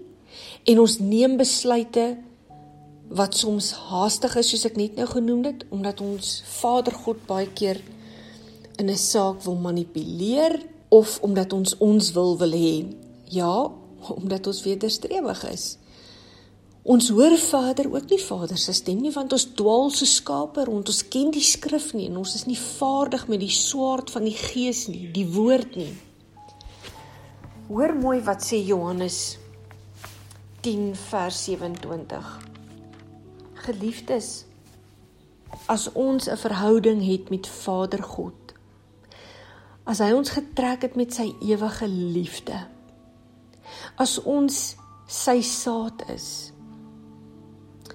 en 0.71 0.79
ons 0.85 0.95
neem 1.03 1.35
besluite 1.39 2.13
wat 3.13 3.35
soms 3.35 3.73
haastig 3.91 4.38
is 4.39 4.53
soos 4.53 4.65
ek 4.69 4.79
net 4.79 4.95
nou 4.97 5.09
genoem 5.12 5.43
het 5.50 5.67
omdat 5.75 6.00
ons 6.01 6.39
Vader 6.62 6.95
God 7.03 7.19
baie 7.27 7.51
keer 7.51 7.83
in 8.79 8.89
'n 8.89 8.97
saak 8.97 9.43
wil 9.43 9.59
manipuleer 9.59 10.62
of 10.89 11.19
omdat 11.21 11.53
ons 11.53 11.77
ons 11.77 12.12
wil 12.13 12.38
wil 12.38 12.51
hê. 12.51 12.88
Ja, 13.29 13.71
omdat 14.09 14.47
ons 14.47 14.63
wederstrewig 14.63 15.43
is. 15.51 15.77
Ons 16.83 17.07
hoor 17.15 17.37
Vader 17.39 17.87
ook 17.87 18.09
nie 18.11 18.19
Vader 18.19 18.57
se 18.59 18.73
stem 18.75 18.99
nie 18.99 19.11
want 19.15 19.31
ons 19.31 19.45
dwaal 19.55 19.87
so 19.95 20.03
skape 20.05 20.65
rond. 20.67 20.89
Ons 20.91 21.05
ken 21.07 21.29
die 21.31 21.43
skrif 21.43 21.93
nie 21.95 22.09
en 22.09 22.17
ons 22.19 22.33
is 22.35 22.43
nie 22.43 22.59
vaardig 22.59 23.23
met 23.31 23.39
die 23.39 23.53
swaard 23.55 24.11
van 24.11 24.27
die 24.27 24.35
gees 24.35 24.89
nie, 24.91 25.07
die 25.15 25.27
woord 25.31 25.77
nie. 25.79 25.93
Hoor 27.69 27.95
mooi 27.95 28.19
wat 28.27 28.43
sê 28.43 28.59
Johannes 28.59 29.37
10 30.67 30.91
vers 31.07 31.39
27. 31.47 32.33
Geliefdes, 33.63 34.43
as 35.71 35.87
ons 35.95 36.27
'n 36.27 36.37
verhouding 36.37 36.99
het 37.07 37.29
met 37.29 37.47
Vader 37.47 38.03
God, 38.03 38.53
as 39.85 39.99
hy 39.99 40.11
ons 40.11 40.29
getrek 40.29 40.81
het 40.81 40.95
met 40.95 41.13
sy 41.13 41.31
ewige 41.41 41.87
liefde, 41.87 42.67
as 43.95 44.19
ons 44.19 44.75
sy 45.07 45.41
saad 45.41 46.03
is, 46.09 46.52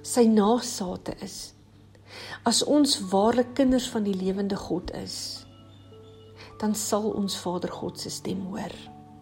sy 0.08 0.24
nageslagte 0.30 1.14
is. 1.24 1.52
As 2.48 2.62
ons 2.64 2.96
waarlik 3.12 3.54
kinders 3.58 3.88
van 3.92 4.06
die 4.06 4.16
lewende 4.16 4.56
God 4.56 4.90
is, 4.96 5.44
dan 6.58 6.74
sal 6.74 7.10
ons 7.14 7.36
Vader 7.38 7.70
God 7.70 8.00
se 8.00 8.10
stem 8.10 8.40
hoor 8.50 8.72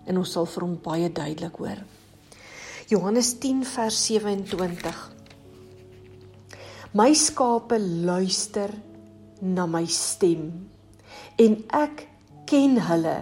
en 0.07 0.21
ons 0.21 0.33
sal 0.37 0.47
vir 0.49 0.65
hom 0.65 0.77
baie 0.83 1.11
duidelik 1.13 1.59
hoor. 1.61 1.83
Johannes 2.89 3.35
10 3.43 3.65
vers 3.67 3.99
27 4.07 4.95
My 6.97 7.11
skape 7.19 7.77
luister 7.83 8.71
na 9.43 9.67
my 9.69 9.85
stem 9.91 10.47
en 11.43 11.59
ek 11.77 12.07
ken 12.49 12.79
hulle 12.87 13.19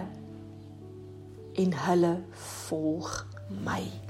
en 1.65 1.77
hulle 1.89 2.15
volg 2.69 3.11
my. 3.65 4.04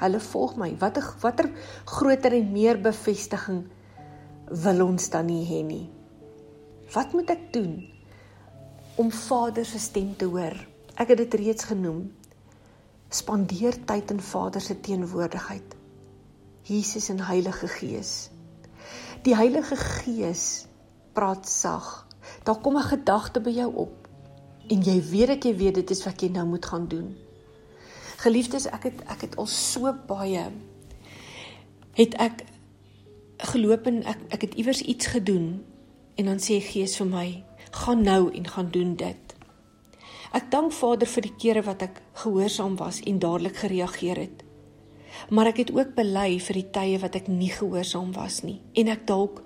Hulle 0.00 0.20
volg 0.20 0.56
my. 0.60 0.70
Watter 0.80 1.06
watter 1.22 1.50
groter 1.84 2.36
en 2.36 2.52
meer 2.52 2.80
bevestiging 2.82 3.64
wil 4.64 4.84
ons 4.84 5.10
dan 5.10 5.26
nie 5.30 5.44
hê 5.48 5.62
nie? 5.66 5.86
Wat 6.94 7.12
moet 7.16 7.32
ek 7.34 7.48
doen 7.54 7.74
om 9.00 9.10
Vader 9.10 9.66
se 9.66 9.80
stem 9.82 10.14
te 10.16 10.28
hoor? 10.30 10.54
Ek 10.96 11.12
het 11.12 11.18
dit 11.24 11.34
reeds 11.40 11.68
genoem. 11.72 12.06
Spandeer 13.12 13.76
tyd 13.88 14.12
in 14.14 14.22
Vader 14.22 14.62
se 14.62 14.78
teenwoordigheid. 14.80 15.76
Jesus 16.66 17.10
en 17.12 17.20
Heilige 17.26 17.68
Gees. 17.68 18.30
Die 19.26 19.36
Heilige 19.36 19.76
Gees 19.76 20.66
praat 21.14 21.48
sag. 21.48 22.06
Daar 22.44 22.60
kom 22.60 22.76
'n 22.76 22.90
gedagte 22.90 23.40
by 23.40 23.50
jou 23.50 23.70
op 23.74 24.06
en 24.68 24.82
jy 24.82 24.96
weet 25.10 25.28
ek 25.36 25.44
jy 25.44 25.54
weet 25.56 25.74
dit 25.74 25.90
is 25.90 26.02
wat 26.06 26.22
jy 26.22 26.28
nou 26.34 26.46
moet 26.46 26.66
gaan 26.66 26.88
doen. 26.90 27.14
Geliefdes, 28.16 28.64
ek 28.72 28.88
het 28.88 29.00
ek 29.12 29.26
het 29.26 29.34
al 29.36 29.48
so 29.50 29.92
baie 30.08 30.46
het 31.96 32.14
ek 32.20 32.44
geloop 33.52 33.88
en 33.88 34.02
ek 34.08 34.22
ek 34.32 34.46
het 34.46 34.54
iewers 34.56 34.80
iets 34.80 35.10
gedoen 35.12 35.64
en 36.16 36.30
dan 36.30 36.40
sê 36.40 36.56
Gees 36.64 36.96
vir 36.96 37.08
my, 37.10 37.26
gaan 37.76 38.02
nou 38.04 38.30
en 38.32 38.48
gaan 38.48 38.70
doen 38.72 38.94
dit. 38.96 39.34
Ek 40.32 40.48
dank 40.52 40.72
Vader 40.72 41.08
vir 41.08 41.26
die 41.28 41.34
kere 41.36 41.62
wat 41.64 41.84
ek 41.84 42.00
gehoorsaam 42.22 42.76
was 42.80 43.02
en 43.04 43.20
dadelik 43.20 43.60
gereageer 43.60 44.20
het. 44.20 44.44
Maar 45.28 45.52
ek 45.52 45.60
het 45.64 45.74
ook 45.76 45.92
bely 45.96 46.38
vir 46.40 46.60
die 46.60 46.70
tye 46.72 47.00
wat 47.00 47.16
ek 47.20 47.28
nie 47.28 47.52
gehoorsaam 47.52 48.12
was 48.16 48.42
nie 48.44 48.62
en 48.76 48.92
ek 48.92 49.06
dalk 49.08 49.44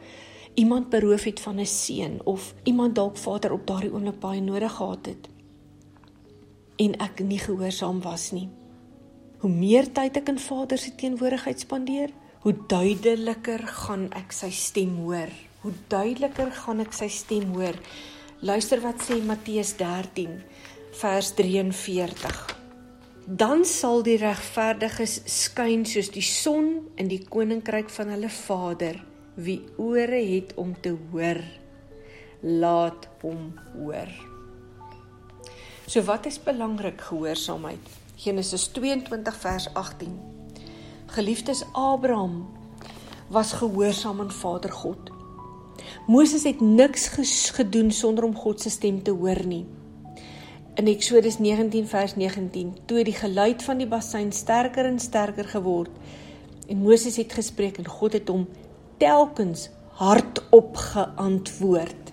iemand 0.58 0.90
beroof 0.94 1.26
het 1.26 1.42
van 1.42 1.58
'n 1.58 1.66
seën 1.66 2.20
of 2.24 2.54
iemand 2.64 2.94
dalk 2.94 3.16
Vader 3.16 3.52
op 3.52 3.66
daardie 3.66 3.92
oomblik 3.92 4.20
baie 4.20 4.40
nodig 4.40 4.72
gehad 4.78 5.06
het 5.06 5.28
en 6.78 6.96
ek 6.98 7.20
nie 7.20 7.38
gehoorsaam 7.38 8.00
was 8.02 8.30
nie. 8.32 8.48
Hoe 9.40 9.50
meer 9.50 9.88
tyd 9.96 10.18
ek 10.20 10.28
in 10.34 10.38
Vader 10.40 10.78
se 10.78 10.92
teenwoordigheid 11.00 11.62
spandeer, 11.62 12.12
hoe 12.44 12.52
duideliker 12.68 13.62
gaan 13.84 14.08
ek 14.16 14.34
sy 14.36 14.50
stem 14.52 14.98
hoor. 15.04 15.32
Hoe 15.60 15.72
duideliker 15.92 16.52
gaan 16.56 16.80
ek 16.84 16.94
sy 16.96 17.08
stem 17.12 17.52
hoor. 17.56 17.76
Luister 18.44 18.80
wat 18.84 19.02
sê 19.04 19.18
Matteus 19.24 19.74
13 19.76 20.38
vers 21.00 21.32
43. 21.36 22.40
Dan 23.40 23.64
sal 23.68 24.02
die 24.04 24.16
regverdiges 24.20 25.20
skyn 25.28 25.84
soos 25.88 26.08
die 26.12 26.24
son 26.24 26.90
in 27.00 27.08
die 27.12 27.20
koninkryk 27.24 27.92
van 27.92 28.12
hulle 28.12 28.32
Vader. 28.32 28.98
Wie 29.40 29.60
ore 29.80 30.20
het 30.24 30.52
om 30.60 30.74
te 30.82 30.92
hoor, 31.12 31.40
laat 32.42 33.08
hom 33.22 33.52
hoor. 33.76 34.12
So 35.86 36.04
wat 36.08 36.28
is 36.28 36.40
belangrik 36.42 37.00
gehoorsaamheid? 37.08 37.99
Genesis 38.20 38.66
22 38.66 39.36
vers 39.40 39.74
18. 39.74 40.20
Geliefdes 41.06 41.64
Abraham 41.72 42.48
was 43.28 43.52
gehoorsaam 43.52 44.20
aan 44.20 44.32
Vader 44.32 44.72
God. 44.72 45.10
Moses 46.06 46.42
het 46.44 46.60
niks 46.60 47.08
gedoen 47.56 47.90
sonder 47.90 48.24
om 48.24 48.34
God 48.36 48.60
se 48.60 48.70
stem 48.70 49.02
te 49.02 49.10
hoor 49.10 49.40
nie. 49.46 49.64
In 50.74 50.86
Eksodus 50.86 51.38
19 51.38 51.86
vers 51.88 52.16
19, 52.16 52.74
toe 52.84 53.04
die 53.04 53.14
geluid 53.16 53.62
van 53.62 53.80
die 53.80 53.88
bassein 53.88 54.32
sterker 54.32 54.84
en 54.84 55.00
sterker 55.00 55.48
geword 55.48 55.96
en 56.68 56.82
Moses 56.82 57.16
het 57.16 57.32
gespreek 57.32 57.78
en 57.80 57.88
God 57.88 58.18
het 58.18 58.28
hom 58.28 58.44
telkens 59.00 59.70
hardop 59.96 60.76
geantwoord. 60.76 62.12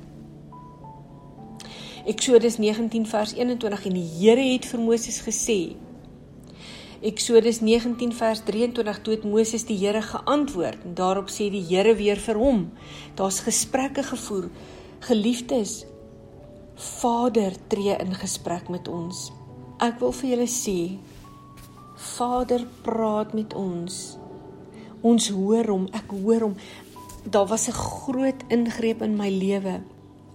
Eksodus 2.08 2.58
19 2.64 3.10
vers 3.12 3.36
21 3.36 3.86
en 3.92 4.00
die 4.00 4.08
Here 4.22 4.48
het 4.54 4.70
vir 4.72 4.80
Moses 4.80 5.20
gesê 5.28 5.76
Eksodus 7.06 7.60
19 7.62 8.10
vers 8.18 8.40
23 8.42 9.02
toe 9.06 9.14
het 9.14 9.26
Moses 9.28 9.68
die 9.70 9.76
Here 9.78 10.02
geantwoord 10.02 10.82
en 10.82 10.96
daarop 10.98 11.30
sê 11.30 11.46
die 11.54 11.62
Here 11.62 11.94
weer 11.94 12.18
vir 12.18 12.40
hom 12.42 12.64
daar's 13.20 13.44
gesprekke 13.46 14.02
gevoer. 14.02 14.48
Geliefdes 15.06 15.84
Vader 16.74 17.54
tree 17.70 17.94
in 18.02 18.18
gesprek 18.18 18.72
met 18.74 18.90
ons. 18.90 19.28
Ek 19.78 20.02
wil 20.02 20.16
vir 20.18 20.30
julle 20.32 20.50
sê 20.50 20.98
Vader 22.16 22.66
praat 22.82 23.38
met 23.38 23.54
ons. 23.54 24.18
Ons 25.06 25.30
hoor 25.38 25.70
hom 25.70 25.88
ek 25.94 26.10
hoor 26.18 26.50
hom. 26.50 26.58
Daar 27.30 27.46
was 27.46 27.70
'n 27.70 27.78
groot 27.78 28.42
ingreep 28.50 29.02
in 29.02 29.16
my 29.18 29.30
lewe. 29.30 29.82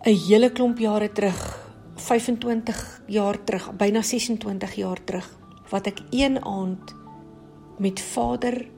'n 0.07 0.17
hele 0.29 0.51
klomp 0.51 0.79
jare 0.79 1.13
terug 1.13 1.59
25 1.97 3.03
jaar 3.07 3.45
terug 3.45 3.73
byna 3.77 4.03
26 4.03 4.75
jaar 4.75 5.05
terug 5.05 5.42
wat 5.73 5.89
ek 5.89 6.03
een 6.13 6.37
aand 6.45 6.95
met 7.81 8.01
Vader 8.01 8.69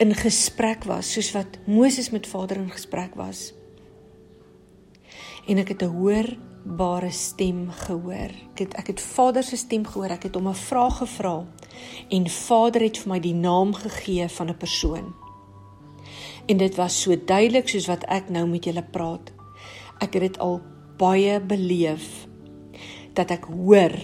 in 0.00 0.14
gesprek 0.16 0.84
was, 0.88 1.12
soos 1.12 1.30
wat 1.36 1.58
Moses 1.70 2.10
met 2.10 2.26
Vader 2.26 2.56
in 2.56 2.72
gesprek 2.72 3.14
was. 3.14 3.52
En 5.46 5.60
ek 5.60 5.68
het 5.68 5.82
'n 5.82 5.94
hoorbare 6.00 7.10
stem 7.10 7.70
gehoor. 7.70 8.32
Ek 8.52 8.58
het 8.58 8.74
ek 8.74 8.86
het 8.86 9.00
Vader 9.00 9.42
se 9.42 9.56
stem 9.56 9.84
gehoor. 9.86 10.10
Ek 10.10 10.22
het 10.22 10.34
hom 10.34 10.48
'n 10.48 10.54
vraag 10.54 10.96
gevra 10.98 11.46
en 12.08 12.28
Vader 12.28 12.82
het 12.82 12.98
vir 12.98 13.12
my 13.12 13.20
die 13.20 13.34
naam 13.34 13.74
gegee 13.74 14.28
van 14.28 14.48
'n 14.48 14.56
persoon. 14.56 15.14
En 16.46 16.56
dit 16.56 16.74
was 16.74 17.02
so 17.02 17.16
duidelik 17.24 17.68
soos 17.68 17.86
wat 17.86 18.04
ek 18.04 18.28
nou 18.28 18.46
met 18.46 18.64
julle 18.64 18.82
praat. 18.82 19.32
Ek 19.98 20.12
het 20.12 20.22
dit 20.22 20.38
al 20.38 20.60
baie 20.96 21.40
beleef 21.40 22.26
dat 23.12 23.30
ek 23.30 23.44
hoor 23.44 23.94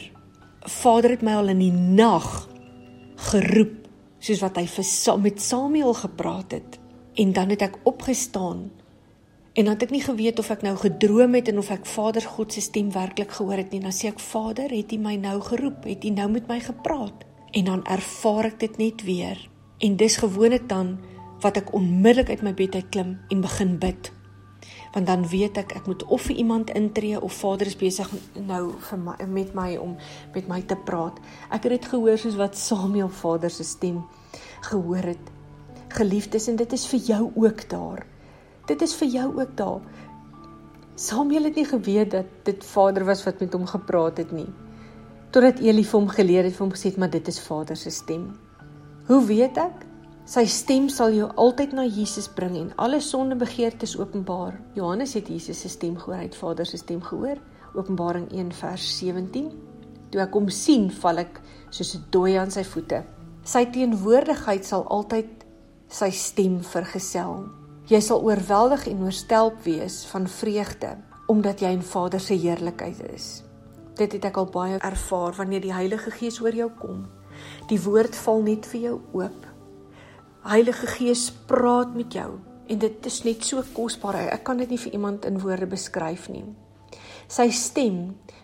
Vader 0.60 1.10
het 1.10 1.22
my 1.24 1.38
al 1.40 1.48
in 1.54 1.62
die 1.62 1.72
nag 1.72 2.48
geroep 3.30 3.88
soos 4.20 4.42
wat 4.44 4.58
hy 4.60 4.66
vir 4.68 5.16
met 5.20 5.40
Samuel 5.40 5.94
gepraat 5.96 6.52
het. 6.52 6.76
En 7.16 7.32
dan 7.32 7.48
het 7.48 7.62
ek 7.62 7.78
opgestaan 7.88 8.70
en 9.52 9.64
dan 9.64 9.74
het 9.74 9.82
ek 9.82 9.90
nie 9.90 10.02
geweet 10.04 10.38
of 10.38 10.50
ek 10.50 10.62
nou 10.62 10.76
gedroom 10.76 11.34
het 11.34 11.48
en 11.48 11.58
of 11.58 11.70
ek 11.74 11.86
Vader 11.88 12.22
God 12.22 12.52
se 12.52 12.60
stem 12.60 12.92
werklik 12.92 13.32
gehoor 13.32 13.56
het 13.56 13.72
nie. 13.72 13.80
Dan 13.80 13.92
sê 13.92 14.12
ek 14.12 14.20
Vader 14.20 14.70
het 14.70 14.92
U 14.92 14.98
my 15.00 15.16
nou 15.16 15.40
geroep? 15.40 15.84
Het 15.88 16.04
U 16.04 16.10
nou 16.10 16.28
met 16.30 16.46
my 16.48 16.60
gepraat? 16.60 17.24
En 17.50 17.64
dan 17.64 17.84
ervaar 17.84 18.52
ek 18.52 18.60
dit 18.60 18.78
net 18.78 19.02
weer. 19.04 19.40
En 19.80 19.96
dis 19.96 20.16
gewoonlik 20.16 20.68
dan 20.68 20.98
wat 21.40 21.56
ek 21.56 21.72
onmiddellik 21.74 22.30
uit 22.30 22.42
my 22.42 22.54
bed 22.54 22.74
uit 22.74 22.88
klim 22.92 23.18
en 23.28 23.40
begin 23.40 23.78
bid 23.80 24.12
want 24.92 25.06
dan 25.06 25.26
weet 25.28 25.58
ek 25.60 25.74
ek 25.78 25.86
moet 25.86 26.04
of 26.10 26.22
vir 26.26 26.36
iemand 26.42 26.70
intree 26.74 27.20
of 27.20 27.34
Vader 27.38 27.66
is 27.70 27.76
besig 27.78 28.10
nou 28.34 28.72
vir 28.88 28.98
my 28.98 29.16
met 29.26 29.52
my 29.54 29.76
om 29.78 29.96
met 30.34 30.48
my 30.50 30.60
te 30.62 30.76
praat. 30.76 31.18
Ek 31.50 31.62
het 31.62 31.76
dit 31.78 31.90
gehoor 31.92 32.18
soos 32.18 32.38
wat 32.40 32.58
Samuel 32.58 33.08
Vader 33.08 33.50
se 33.50 33.64
stem 33.64 34.02
gehoor 34.66 35.12
het. 35.14 35.30
Geliefdes 35.94 36.48
en 36.50 36.58
dit 36.58 36.72
is 36.72 36.86
vir 36.90 37.00
jou 37.06 37.22
ook 37.34 37.68
daar. 37.70 38.04
Dit 38.66 38.82
is 38.82 38.94
vir 38.94 39.08
jou 39.08 39.28
ook 39.40 39.56
daar. 39.58 39.80
Samuel 40.94 41.48
het 41.48 41.56
nie 41.56 41.64
geweet 41.64 42.10
dat 42.10 42.26
dit 42.44 42.64
Vader 42.64 43.04
was 43.04 43.24
wat 43.24 43.40
met 43.40 43.52
hom 43.52 43.66
gepraat 43.66 44.18
het 44.18 44.32
nie. 44.32 44.48
Totdat 45.30 45.62
Eli 45.62 45.84
vir 45.86 45.98
hom 46.00 46.10
geleer 46.10 46.44
het 46.44 46.56
vir 46.56 46.66
hom 46.66 46.74
gesê 46.74 46.90
het 46.90 46.98
maar 46.98 47.10
dit 47.10 47.28
is 47.30 47.40
Vader 47.40 47.78
se 47.78 47.90
stem. 47.94 48.32
Hoe 49.06 49.22
weet 49.26 49.58
ek? 49.58 49.89
Sy 50.30 50.44
stem 50.46 50.84
sal 50.86 51.10
jou 51.10 51.26
altyd 51.42 51.72
na 51.74 51.82
Jesus 51.90 52.28
bring 52.30 52.52
en 52.54 52.68
alle 52.78 53.00
sondebegeertes 53.02 53.96
openbaar. 53.98 54.60
Johannes 54.76 55.16
het 55.18 55.26
Jesus 55.26 55.58
se 55.58 55.68
stem 55.72 55.96
gehoor, 55.98 56.20
hy 56.20 56.28
het 56.28 56.38
Vader 56.38 56.68
se 56.70 56.78
stem 56.78 57.00
gehoor. 57.02 57.40
Openbaring 57.74 58.28
1 58.30 58.52
vers 58.60 58.84
17. 59.00 59.48
Toe 60.12 60.22
ek 60.22 60.38
hom 60.38 60.46
sien, 60.54 60.86
val 61.02 61.18
ek 61.24 61.40
soos 61.74 61.96
'n 61.96 62.04
dooi 62.14 62.36
aan 62.38 62.54
sy 62.54 62.62
voete. 62.62 63.02
Sy 63.42 63.64
teenwoordigheid 63.74 64.64
sal 64.64 64.86
altyd 64.86 65.44
sy 65.88 66.10
stem 66.10 66.60
vergesel. 66.62 67.48
Jy 67.88 68.00
sal 68.00 68.22
oorweldig 68.22 68.86
en 68.86 69.02
oorstelp 69.02 69.64
wees 69.64 70.04
van 70.14 70.28
vreugde 70.28 70.96
omdat 71.26 71.60
jy 71.60 71.74
in 71.74 71.82
Vader 71.82 72.20
se 72.20 72.34
heerlikheid 72.34 73.02
is. 73.14 73.42
Dit 73.96 74.12
het 74.12 74.24
ek 74.24 74.36
al 74.36 74.46
baie 74.46 74.78
ervaar 74.78 75.34
wanneer 75.34 75.60
die 75.60 75.74
Heilige 75.74 76.10
Gees 76.10 76.40
oor 76.40 76.54
jou 76.54 76.70
kom. 76.70 77.08
Die 77.68 77.82
woord 77.82 78.14
val 78.14 78.42
net 78.42 78.66
vir 78.66 78.80
jou 78.80 79.00
oop 79.12 79.49
Heilige 80.40 80.86
Gees 80.88 81.26
praat 81.46 81.92
met 81.92 82.14
jou 82.16 82.38
en 82.70 82.78
dit 82.80 83.06
is 83.06 83.18
net 83.26 83.44
so 83.44 83.60
kosbaar. 83.74 84.22
Ek 84.32 84.44
kan 84.46 84.56
dit 84.56 84.70
nie 84.72 84.78
vir 84.80 84.94
iemand 84.96 85.26
in 85.28 85.36
woorde 85.42 85.66
beskryf 85.68 86.30
nie. 86.32 86.46
Sy 87.28 87.50
stem 87.52 87.98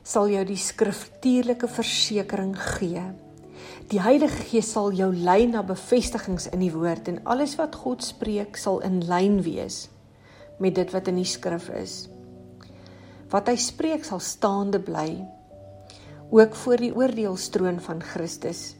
sal 0.04 0.28
jou 0.28 0.42
die 0.44 0.58
skriftuurlike 0.60 1.70
versekering 1.72 2.52
gee. 2.76 3.04
Die 3.88 4.00
Heilige 4.02 4.44
Gees 4.50 4.74
sal 4.74 4.92
jou 4.92 5.08
lei 5.14 5.46
na 5.48 5.62
bevestigings 5.64 6.50
in 6.52 6.60
die 6.66 6.72
woord 6.74 7.08
en 7.08 7.22
alles 7.24 7.56
wat 7.56 7.78
God 7.80 8.04
spreek 8.04 8.60
sal 8.60 8.82
in 8.84 9.00
lyn 9.08 9.40
wees 9.46 9.86
met 10.60 10.76
dit 10.76 10.92
wat 10.92 11.08
in 11.08 11.22
die 11.22 11.28
skrif 11.28 11.70
is. 11.72 11.94
Wat 13.32 13.48
hy 13.48 13.56
spreek 13.56 14.04
sal 14.04 14.20
staande 14.20 14.82
bly 14.84 15.14
ook 16.28 16.60
voor 16.60 16.84
die 16.84 16.92
oordeelstroon 16.92 17.80
van 17.80 18.04
Christus 18.04 18.74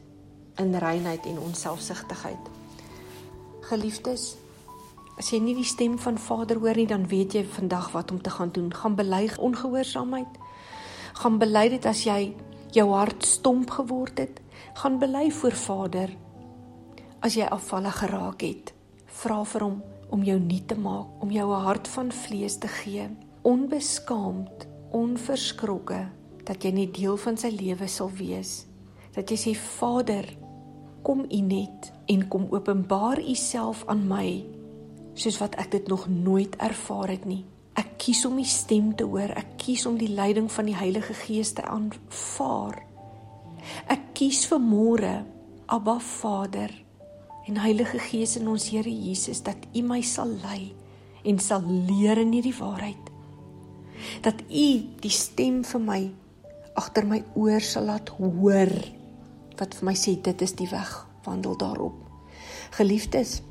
in 0.60 0.76
reinheid 0.76 1.24
en 1.24 1.40
onselfsugtigheid. 1.48 2.55
Geliefdes, 3.66 4.36
as 5.18 5.32
jy 5.32 5.40
nie 5.42 5.56
die 5.58 5.66
stem 5.66 5.96
van 5.98 6.20
Vader 6.22 6.60
hoor 6.62 6.78
nie, 6.78 6.86
dan 6.86 7.08
weet 7.10 7.34
jy 7.34 7.42
vandag 7.50 7.88
wat 7.96 8.12
om 8.14 8.20
te 8.22 8.30
gaan 8.30 8.52
doen. 8.54 8.68
Gaan 8.70 8.94
bely 8.94 9.24
ongehoorsaamheid. 9.42 10.36
Gaan 11.18 11.40
bely 11.42 11.64
dit 11.72 11.88
as 11.90 12.04
jy 12.06 12.36
jou 12.76 12.86
hart 12.92 13.26
stomp 13.26 13.72
geword 13.74 14.22
het. 14.22 14.38
Gaan 14.78 15.00
bely 15.02 15.32
voor 15.34 15.58
Vader. 15.58 16.14
As 17.26 17.34
jy 17.34 17.48
afvalle 17.50 17.90
geraak 17.90 18.44
het, 18.46 18.70
vra 19.24 19.42
vir 19.42 19.66
hom 19.66 19.82
om 20.14 20.22
jou 20.22 20.38
nuut 20.38 20.68
te 20.70 20.78
maak, 20.78 21.18
om 21.18 21.34
jou 21.34 21.50
'n 21.50 21.64
hart 21.66 21.88
van 21.88 22.12
vlees 22.12 22.58
te 22.58 22.68
gee, 22.68 23.08
onbeskaamd, 23.42 24.66
onverskrokke 24.92 26.06
dat 26.44 26.62
jy 26.62 26.70
nie 26.70 26.90
deel 26.90 27.16
van 27.16 27.36
sy 27.36 27.48
lewe 27.48 27.88
sal 27.88 28.10
wees. 28.10 28.66
Dat 29.12 29.30
jy 29.30 29.36
sê 29.36 29.56
Vader, 29.56 30.36
kom 31.06 31.22
u 31.30 31.40
net 31.40 31.92
en 32.10 32.28
kom 32.28 32.48
openbaar 32.50 33.20
u 33.22 33.34
self 33.38 33.84
aan 33.86 34.08
my 34.10 34.42
soos 35.14 35.38
wat 35.38 35.54
ek 35.62 35.70
dit 35.70 35.86
nog 35.88 36.08
nooit 36.10 36.56
ervaar 36.60 37.12
het 37.14 37.24
nie. 37.24 37.44
Ek 37.78 37.94
kies 38.02 38.24
om 38.26 38.38
u 38.38 38.44
stem 38.44 38.90
te 38.96 39.06
hoor. 39.06 39.30
Ek 39.38 39.54
kies 39.60 39.86
om 39.86 39.96
die 40.00 40.10
leiding 40.10 40.50
van 40.52 40.66
die 40.68 40.76
Heilige 40.76 41.14
Gees 41.14 41.54
te 41.56 41.62
aanvaar. 41.62 42.82
Ek 43.88 44.10
kies 44.18 44.42
vir 44.50 44.60
môre, 44.60 45.14
Abba 45.66 45.96
Vader 46.02 46.74
en 47.46 47.62
Heilige 47.62 48.02
Gees 48.02 48.36
in 48.40 48.50
ons 48.50 48.68
Here 48.74 48.90
Jesus 48.90 49.44
dat 49.46 49.62
u 49.74 49.82
my 49.86 50.02
sal 50.02 50.34
lei 50.42 50.74
en 51.26 51.38
sal 51.38 51.62
leer 51.62 52.18
in 52.18 52.34
hierdie 52.34 52.54
waarheid. 52.58 53.10
Dat 54.26 54.42
u 54.50 54.68
die 55.00 55.14
stem 55.14 55.62
vir 55.64 55.82
my 55.82 56.02
agter 56.76 57.06
my 57.08 57.22
oor 57.38 57.62
sal 57.62 57.86
laat 57.88 58.10
hoor 58.18 58.74
wat 59.58 59.74
vir 59.74 59.84
my 59.84 59.94
sê 59.94 60.16
dit 60.22 60.42
is 60.42 60.54
die 60.58 60.68
weg, 60.70 60.90
wandel 61.24 61.56
daarop. 61.56 61.94
Geliefdes, 62.76 63.42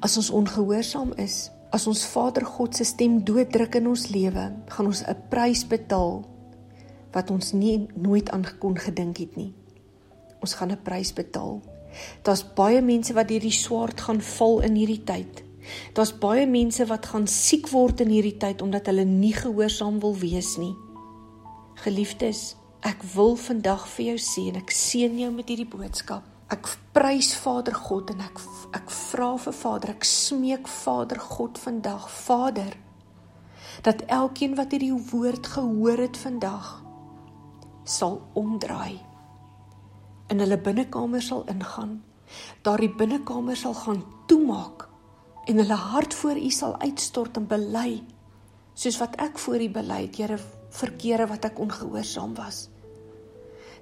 as 0.00 0.16
ons 0.16 0.30
ongehoorsaam 0.30 1.14
is, 1.16 1.50
as 1.74 1.86
ons 1.90 2.04
Vader 2.06 2.44
God 2.46 2.76
se 2.76 2.84
stem 2.84 3.22
dooddruk 3.26 3.74
in 3.80 3.88
ons 3.90 4.08
lewe, 4.12 4.52
gaan 4.68 4.86
ons 4.86 5.02
'n 5.02 5.16
prys 5.30 5.64
betaal 5.66 6.24
wat 7.12 7.30
ons 7.30 7.52
nie 7.52 7.88
nooit 7.94 8.30
aan 8.30 8.44
gekon 8.44 8.76
gedink 8.78 9.18
het 9.18 9.36
nie. 9.36 9.54
Ons 10.40 10.54
gaan 10.54 10.70
'n 10.70 10.82
prys 10.82 11.12
betaal. 11.12 11.62
Daar's 12.22 12.44
baie 12.54 12.82
mense 12.82 13.14
wat 13.14 13.28
deur 13.28 13.40
die 13.40 13.50
swaard 13.50 14.00
gaan 14.00 14.20
val 14.20 14.60
in 14.60 14.74
hierdie 14.74 15.04
tyd. 15.04 15.44
Daar's 15.94 16.12
baie 16.18 16.46
mense 16.46 16.86
wat 16.86 17.06
gaan 17.06 17.26
siek 17.26 17.68
word 17.68 18.00
in 18.00 18.08
hierdie 18.08 18.36
tyd 18.36 18.62
omdat 18.62 18.86
hulle 18.86 19.04
nie 19.04 19.32
gehoorsaam 19.32 20.00
wil 20.00 20.16
wees 20.18 20.56
nie. 20.56 20.74
Geliefdes, 21.74 22.56
ek 22.84 23.00
wil 23.14 23.36
vandag 23.40 23.86
vir 23.94 24.10
jou 24.10 24.18
sê 24.20 24.42
en 24.50 24.60
ek 24.60 24.72
seën 24.76 25.14
jou 25.16 25.30
met 25.32 25.48
hierdie 25.48 25.68
boodskap. 25.68 26.24
Ek 26.52 26.68
prys 26.92 27.32
Vader 27.40 27.72
God 27.86 28.10
en 28.12 28.20
ek 28.26 28.40
ek 28.76 28.90
vra 28.92 29.30
vir 29.40 29.54
Vader, 29.56 29.94
ek 29.94 30.04
smeek 30.04 30.68
Vader 30.68 31.20
God 31.22 31.56
vandag, 31.62 32.08
Vader, 32.12 32.74
dat 33.86 34.04
elkeen 34.12 34.56
wat 34.58 34.74
hierdie 34.74 34.92
woord 35.12 35.48
gehoor 35.54 36.02
het 36.04 36.18
vandag 36.20 36.74
sal 37.88 38.18
omdraai. 38.36 39.00
In 40.32 40.40
hulle 40.44 40.60
binnekamer 40.60 41.24
sal 41.24 41.44
ingaan. 41.52 42.02
Daardie 42.66 42.92
binnekamer 42.92 43.56
sal 43.56 43.76
gaan 43.78 44.04
toemaak 44.28 44.88
en 45.48 45.60
hulle 45.60 45.80
hart 45.92 46.14
voor 46.20 46.40
U 46.40 46.50
sal 46.50 46.76
uitstort 46.80 47.40
en 47.40 47.48
bely 47.48 48.02
soos 48.74 48.96
wat 49.00 49.16
ek 49.22 49.38
voor 49.38 49.62
U 49.62 49.68
bely 49.70 50.00
het, 50.06 50.16
Here, 50.18 50.38
verkeere 50.74 51.28
wat 51.30 51.44
ek 51.48 51.60
ongehoorsaam 51.62 52.34
was. 52.36 52.68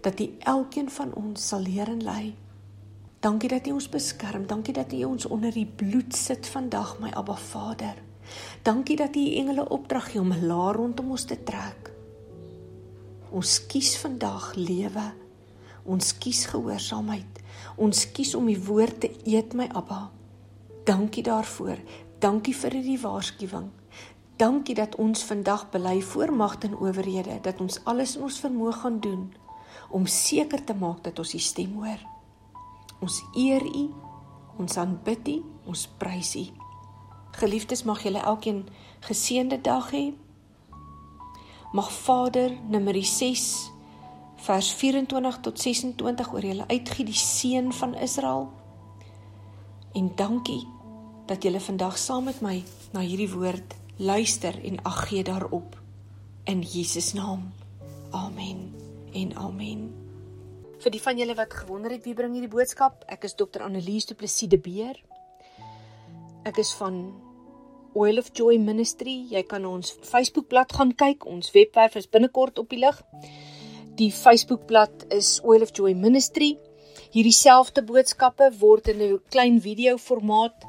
Dat 0.03 0.21
U 0.21 0.35
elkeen 0.39 0.91
van 0.91 1.13
ons 1.15 1.49
sal 1.49 1.61
leer 1.63 1.89
en 1.89 2.03
lei. 2.03 2.35
Dankie 3.23 3.49
dat 3.49 3.67
U 3.67 3.71
ons 3.71 3.89
beskerm. 3.89 4.47
Dankie 4.47 4.75
dat 4.75 4.93
U 4.93 5.05
ons 5.05 5.27
onder 5.27 5.53
die 5.55 5.67
bloed 5.67 6.17
sit 6.17 6.47
vandag, 6.51 6.97
my 6.99 7.13
Abba 7.15 7.37
Vader. 7.39 8.01
Dankie 8.67 8.97
dat 8.97 9.15
U 9.17 9.23
engele 9.37 9.69
opdrag 9.69 10.11
gee 10.11 10.21
om 10.21 10.33
'n 10.33 10.47
laar 10.47 10.75
rondom 10.75 11.11
ons 11.11 11.25
te 11.25 11.43
trek. 11.43 11.93
Ons 13.31 13.67
kies 13.67 13.97
vandag 13.97 14.55
lewe. 14.55 15.13
Ons 15.85 16.19
kies 16.19 16.47
gehoorsaamheid. 16.47 17.41
Ons 17.77 18.13
kies 18.13 18.35
om 18.35 18.47
die 18.47 18.65
woord 18.65 19.01
te 19.01 19.11
eet, 19.25 19.55
my 19.55 19.69
Abba. 19.73 20.11
Dankie 20.85 21.23
daarvoor. 21.23 21.79
Dankie 22.19 22.57
vir 22.57 22.71
hierdie 22.71 23.01
waarskuwing. 23.01 23.71
Dankie 24.37 24.75
dat 24.75 24.95
ons 24.95 25.25
vandag 25.25 25.71
bely 25.71 26.01
voor 26.01 26.33
magte 26.33 26.67
en 26.67 26.77
owerhede 26.77 27.39
dat 27.43 27.61
ons 27.61 27.85
alles 27.85 28.17
in 28.17 28.23
ons 28.23 28.41
vermoë 28.41 28.73
gaan 28.73 29.01
doen 29.01 29.33
om 29.93 30.07
seker 30.07 30.65
te 30.65 30.75
maak 30.75 31.05
dat 31.05 31.19
ons 31.19 31.35
U 31.35 31.39
stem 31.39 31.77
hoor. 31.81 32.01
Ons 33.03 33.21
eer 33.37 33.65
U, 33.67 33.85
ons 34.61 34.77
aanbid 34.81 35.29
U, 35.29 35.37
ons 35.69 35.87
prys 36.01 36.35
U. 36.41 36.47
Geliefdes, 37.39 37.85
mag 37.89 38.03
julle 38.05 38.21
elkeen 38.21 38.65
geseënde 39.07 39.61
dag 39.65 39.91
hê. 39.95 40.11
Mag 41.73 41.89
Vader 41.93 42.53
Numeri 42.69 43.05
6 43.09 43.47
vers 44.43 44.73
24 44.75 45.39
tot 45.41 45.61
26 45.61 46.33
oor 46.35 46.45
julle 46.45 46.67
uitgie 46.69 47.07
die 47.09 47.17
seën 47.19 47.73
van 47.73 47.95
Israel. 47.95 48.51
En 49.97 50.13
dankie 50.17 50.61
dat 51.31 51.45
julle 51.47 51.61
vandag 51.61 51.99
saam 51.99 52.29
met 52.29 52.43
my 52.45 52.59
na 52.93 53.05
hierdie 53.07 53.31
woord 53.33 53.77
luister 53.97 54.59
en 54.65 54.83
ag 54.83 55.05
gee 55.09 55.25
daarop 55.25 55.79
in 56.45 56.65
Jesus 56.67 57.13
naam. 57.15 57.53
Amen 58.11 58.82
en 59.13 59.35
amen. 59.37 59.91
Vir 60.83 60.95
die 60.95 61.03
van 61.03 61.19
julle 61.19 61.37
wat 61.39 61.55
gewonder 61.55 61.93
het 61.95 62.05
wie 62.09 62.15
bring 62.19 62.33
hierdie 62.35 62.51
boodskap, 62.51 63.05
ek 63.13 63.29
is 63.29 63.37
Dr. 63.39 63.63
Annelies 63.63 64.09
Du 64.09 64.17
Plessis 64.19 64.51
de 64.51 64.59
Beer. 64.59 64.99
Ek 66.49 66.59
is 66.59 66.73
van 66.75 67.05
Oil 67.95 68.19
of 68.19 68.33
Joy 68.35 68.57
Ministry. 68.59 69.15
Jy 69.31 69.45
kan 69.47 69.67
ons 69.69 69.93
Facebookblad 70.09 70.73
gaan 70.75 70.95
kyk. 70.99 71.27
Ons 71.29 71.53
webwerf 71.55 71.99
is 72.01 72.09
binnekort 72.11 72.59
op 72.59 72.73
die 72.73 72.81
lig. 72.83 72.99
Die 74.01 74.11
Facebookblad 74.11 75.07
is 75.15 75.37
Oil 75.45 75.63
of 75.63 75.71
Joy 75.77 75.93
Ministry. 75.95 76.57
Hierdie 77.13 77.37
selfde 77.37 77.85
boodskappe 77.85 78.49
word 78.59 78.89
in 78.89 79.03
'n 79.03 79.21
klein 79.31 79.61
video 79.61 79.99
formaat 79.99 80.65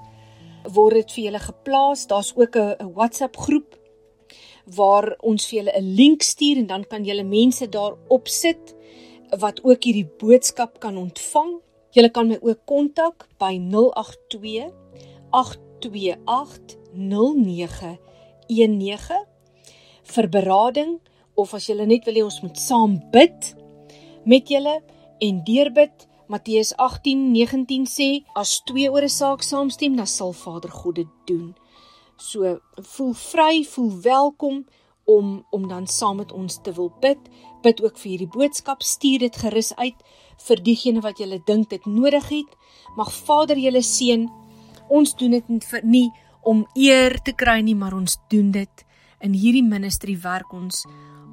word 0.70 0.96
dit 0.96 1.12
vir 1.12 1.24
julle 1.24 1.40
geplaas. 1.40 2.08
Daar's 2.08 2.34
ook 2.36 2.56
'n 2.56 2.94
WhatsApp 2.94 3.38
groep 3.38 3.83
waar 4.66 5.18
ons 5.22 5.48
vir 5.48 5.60
julle 5.60 5.78
'n 5.78 5.96
link 5.96 6.22
stuur 6.22 6.58
en 6.58 6.68
dan 6.68 6.84
kan 6.84 7.04
julle 7.04 7.24
mense 7.24 7.70
daar 7.70 7.94
opsit 8.08 8.76
wat 9.40 9.64
ook 9.64 9.84
hierdie 9.84 10.10
boodskap 10.20 10.80
kan 10.80 10.98
ontvang. 10.98 11.62
Julle 11.92 12.10
kan 12.10 12.28
my 12.28 12.38
ook 12.42 12.66
kontak 12.66 13.28
by 13.40 13.60
082 13.60 14.72
828 15.32 16.78
0919 16.94 19.26
vir 20.04 20.30
berading 20.30 21.00
of 21.36 21.54
as 21.54 21.68
julle 21.68 21.86
net 21.86 22.06
wil 22.06 22.14
hê 22.14 22.24
ons 22.24 22.42
moet 22.42 22.58
saam 22.58 23.10
bid 23.12 23.56
met 24.26 24.50
julle 24.50 24.82
en 25.20 25.44
deurbid 25.44 26.08
Matteus 26.28 26.74
18:19 26.78 27.86
sê 27.86 28.24
as 28.34 28.62
twee 28.66 28.92
oor 28.92 29.04
'n 29.04 29.10
saak 29.10 29.44
saamstem, 29.44 29.96
dan 29.96 30.08
sal 30.08 30.34
Vader 30.34 30.72
God 30.72 30.96
dit 30.96 31.08
doen. 31.26 31.56
So 32.18 32.60
voel 32.76 33.14
vry, 33.14 33.64
voel 33.66 34.02
welkom 34.02 34.66
om 35.06 35.46
om 35.50 35.68
dan 35.68 35.88
saam 35.88 36.18
met 36.18 36.32
ons 36.32 36.60
te 36.62 36.74
wil 36.74 36.92
bid. 37.00 37.18
Bid 37.62 37.82
ook 37.84 37.98
vir 37.98 38.10
hierdie 38.10 38.30
boodskap, 38.30 38.82
stuur 38.82 39.20
dit 39.20 39.36
gerus 39.36 39.74
uit 39.76 40.04
vir 40.48 40.62
diegene 40.64 41.02
wat 41.02 41.20
jy 41.20 41.42
dink 41.46 41.70
dit 41.70 41.86
nodig 41.86 42.30
het. 42.30 42.58
Mag 42.96 43.12
Vader 43.14 43.58
julle 43.58 43.82
seën. 43.82 44.30
Ons 44.90 45.16
doen 45.16 45.32
dit 45.32 45.50
nie 45.84 46.10
om 46.44 46.66
eer 46.76 47.18
te 47.24 47.34
kry 47.34 47.62
nie, 47.62 47.76
maar 47.76 47.94
ons 47.94 48.18
doen 48.30 48.52
dit 48.52 48.86
in 49.24 49.34
hierdie 49.34 49.64
ministry 49.64 50.18
werk 50.20 50.54
ons 50.54 50.84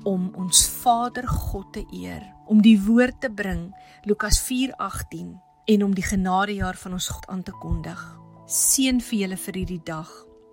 om 0.06 0.30
ons 0.38 0.62
Vader 0.80 1.26
God 1.28 1.72
te 1.74 1.82
eer, 1.92 2.22
om 2.48 2.62
die 2.62 2.78
woord 2.80 3.20
te 3.20 3.28
bring, 3.28 3.74
Lukas 4.06 4.40
4:18, 4.46 5.34
en 5.66 5.84
om 5.84 5.94
die 5.94 6.06
genadejaar 6.06 6.76
van 6.76 6.92
ons 6.92 7.08
God 7.08 7.26
aan 7.28 7.42
te 7.42 7.52
kondig. 7.52 8.00
Seën 8.46 9.00
vir 9.00 9.18
julle 9.18 9.36
vir 9.36 9.54
hierdie 9.54 9.82
dag 9.84 10.29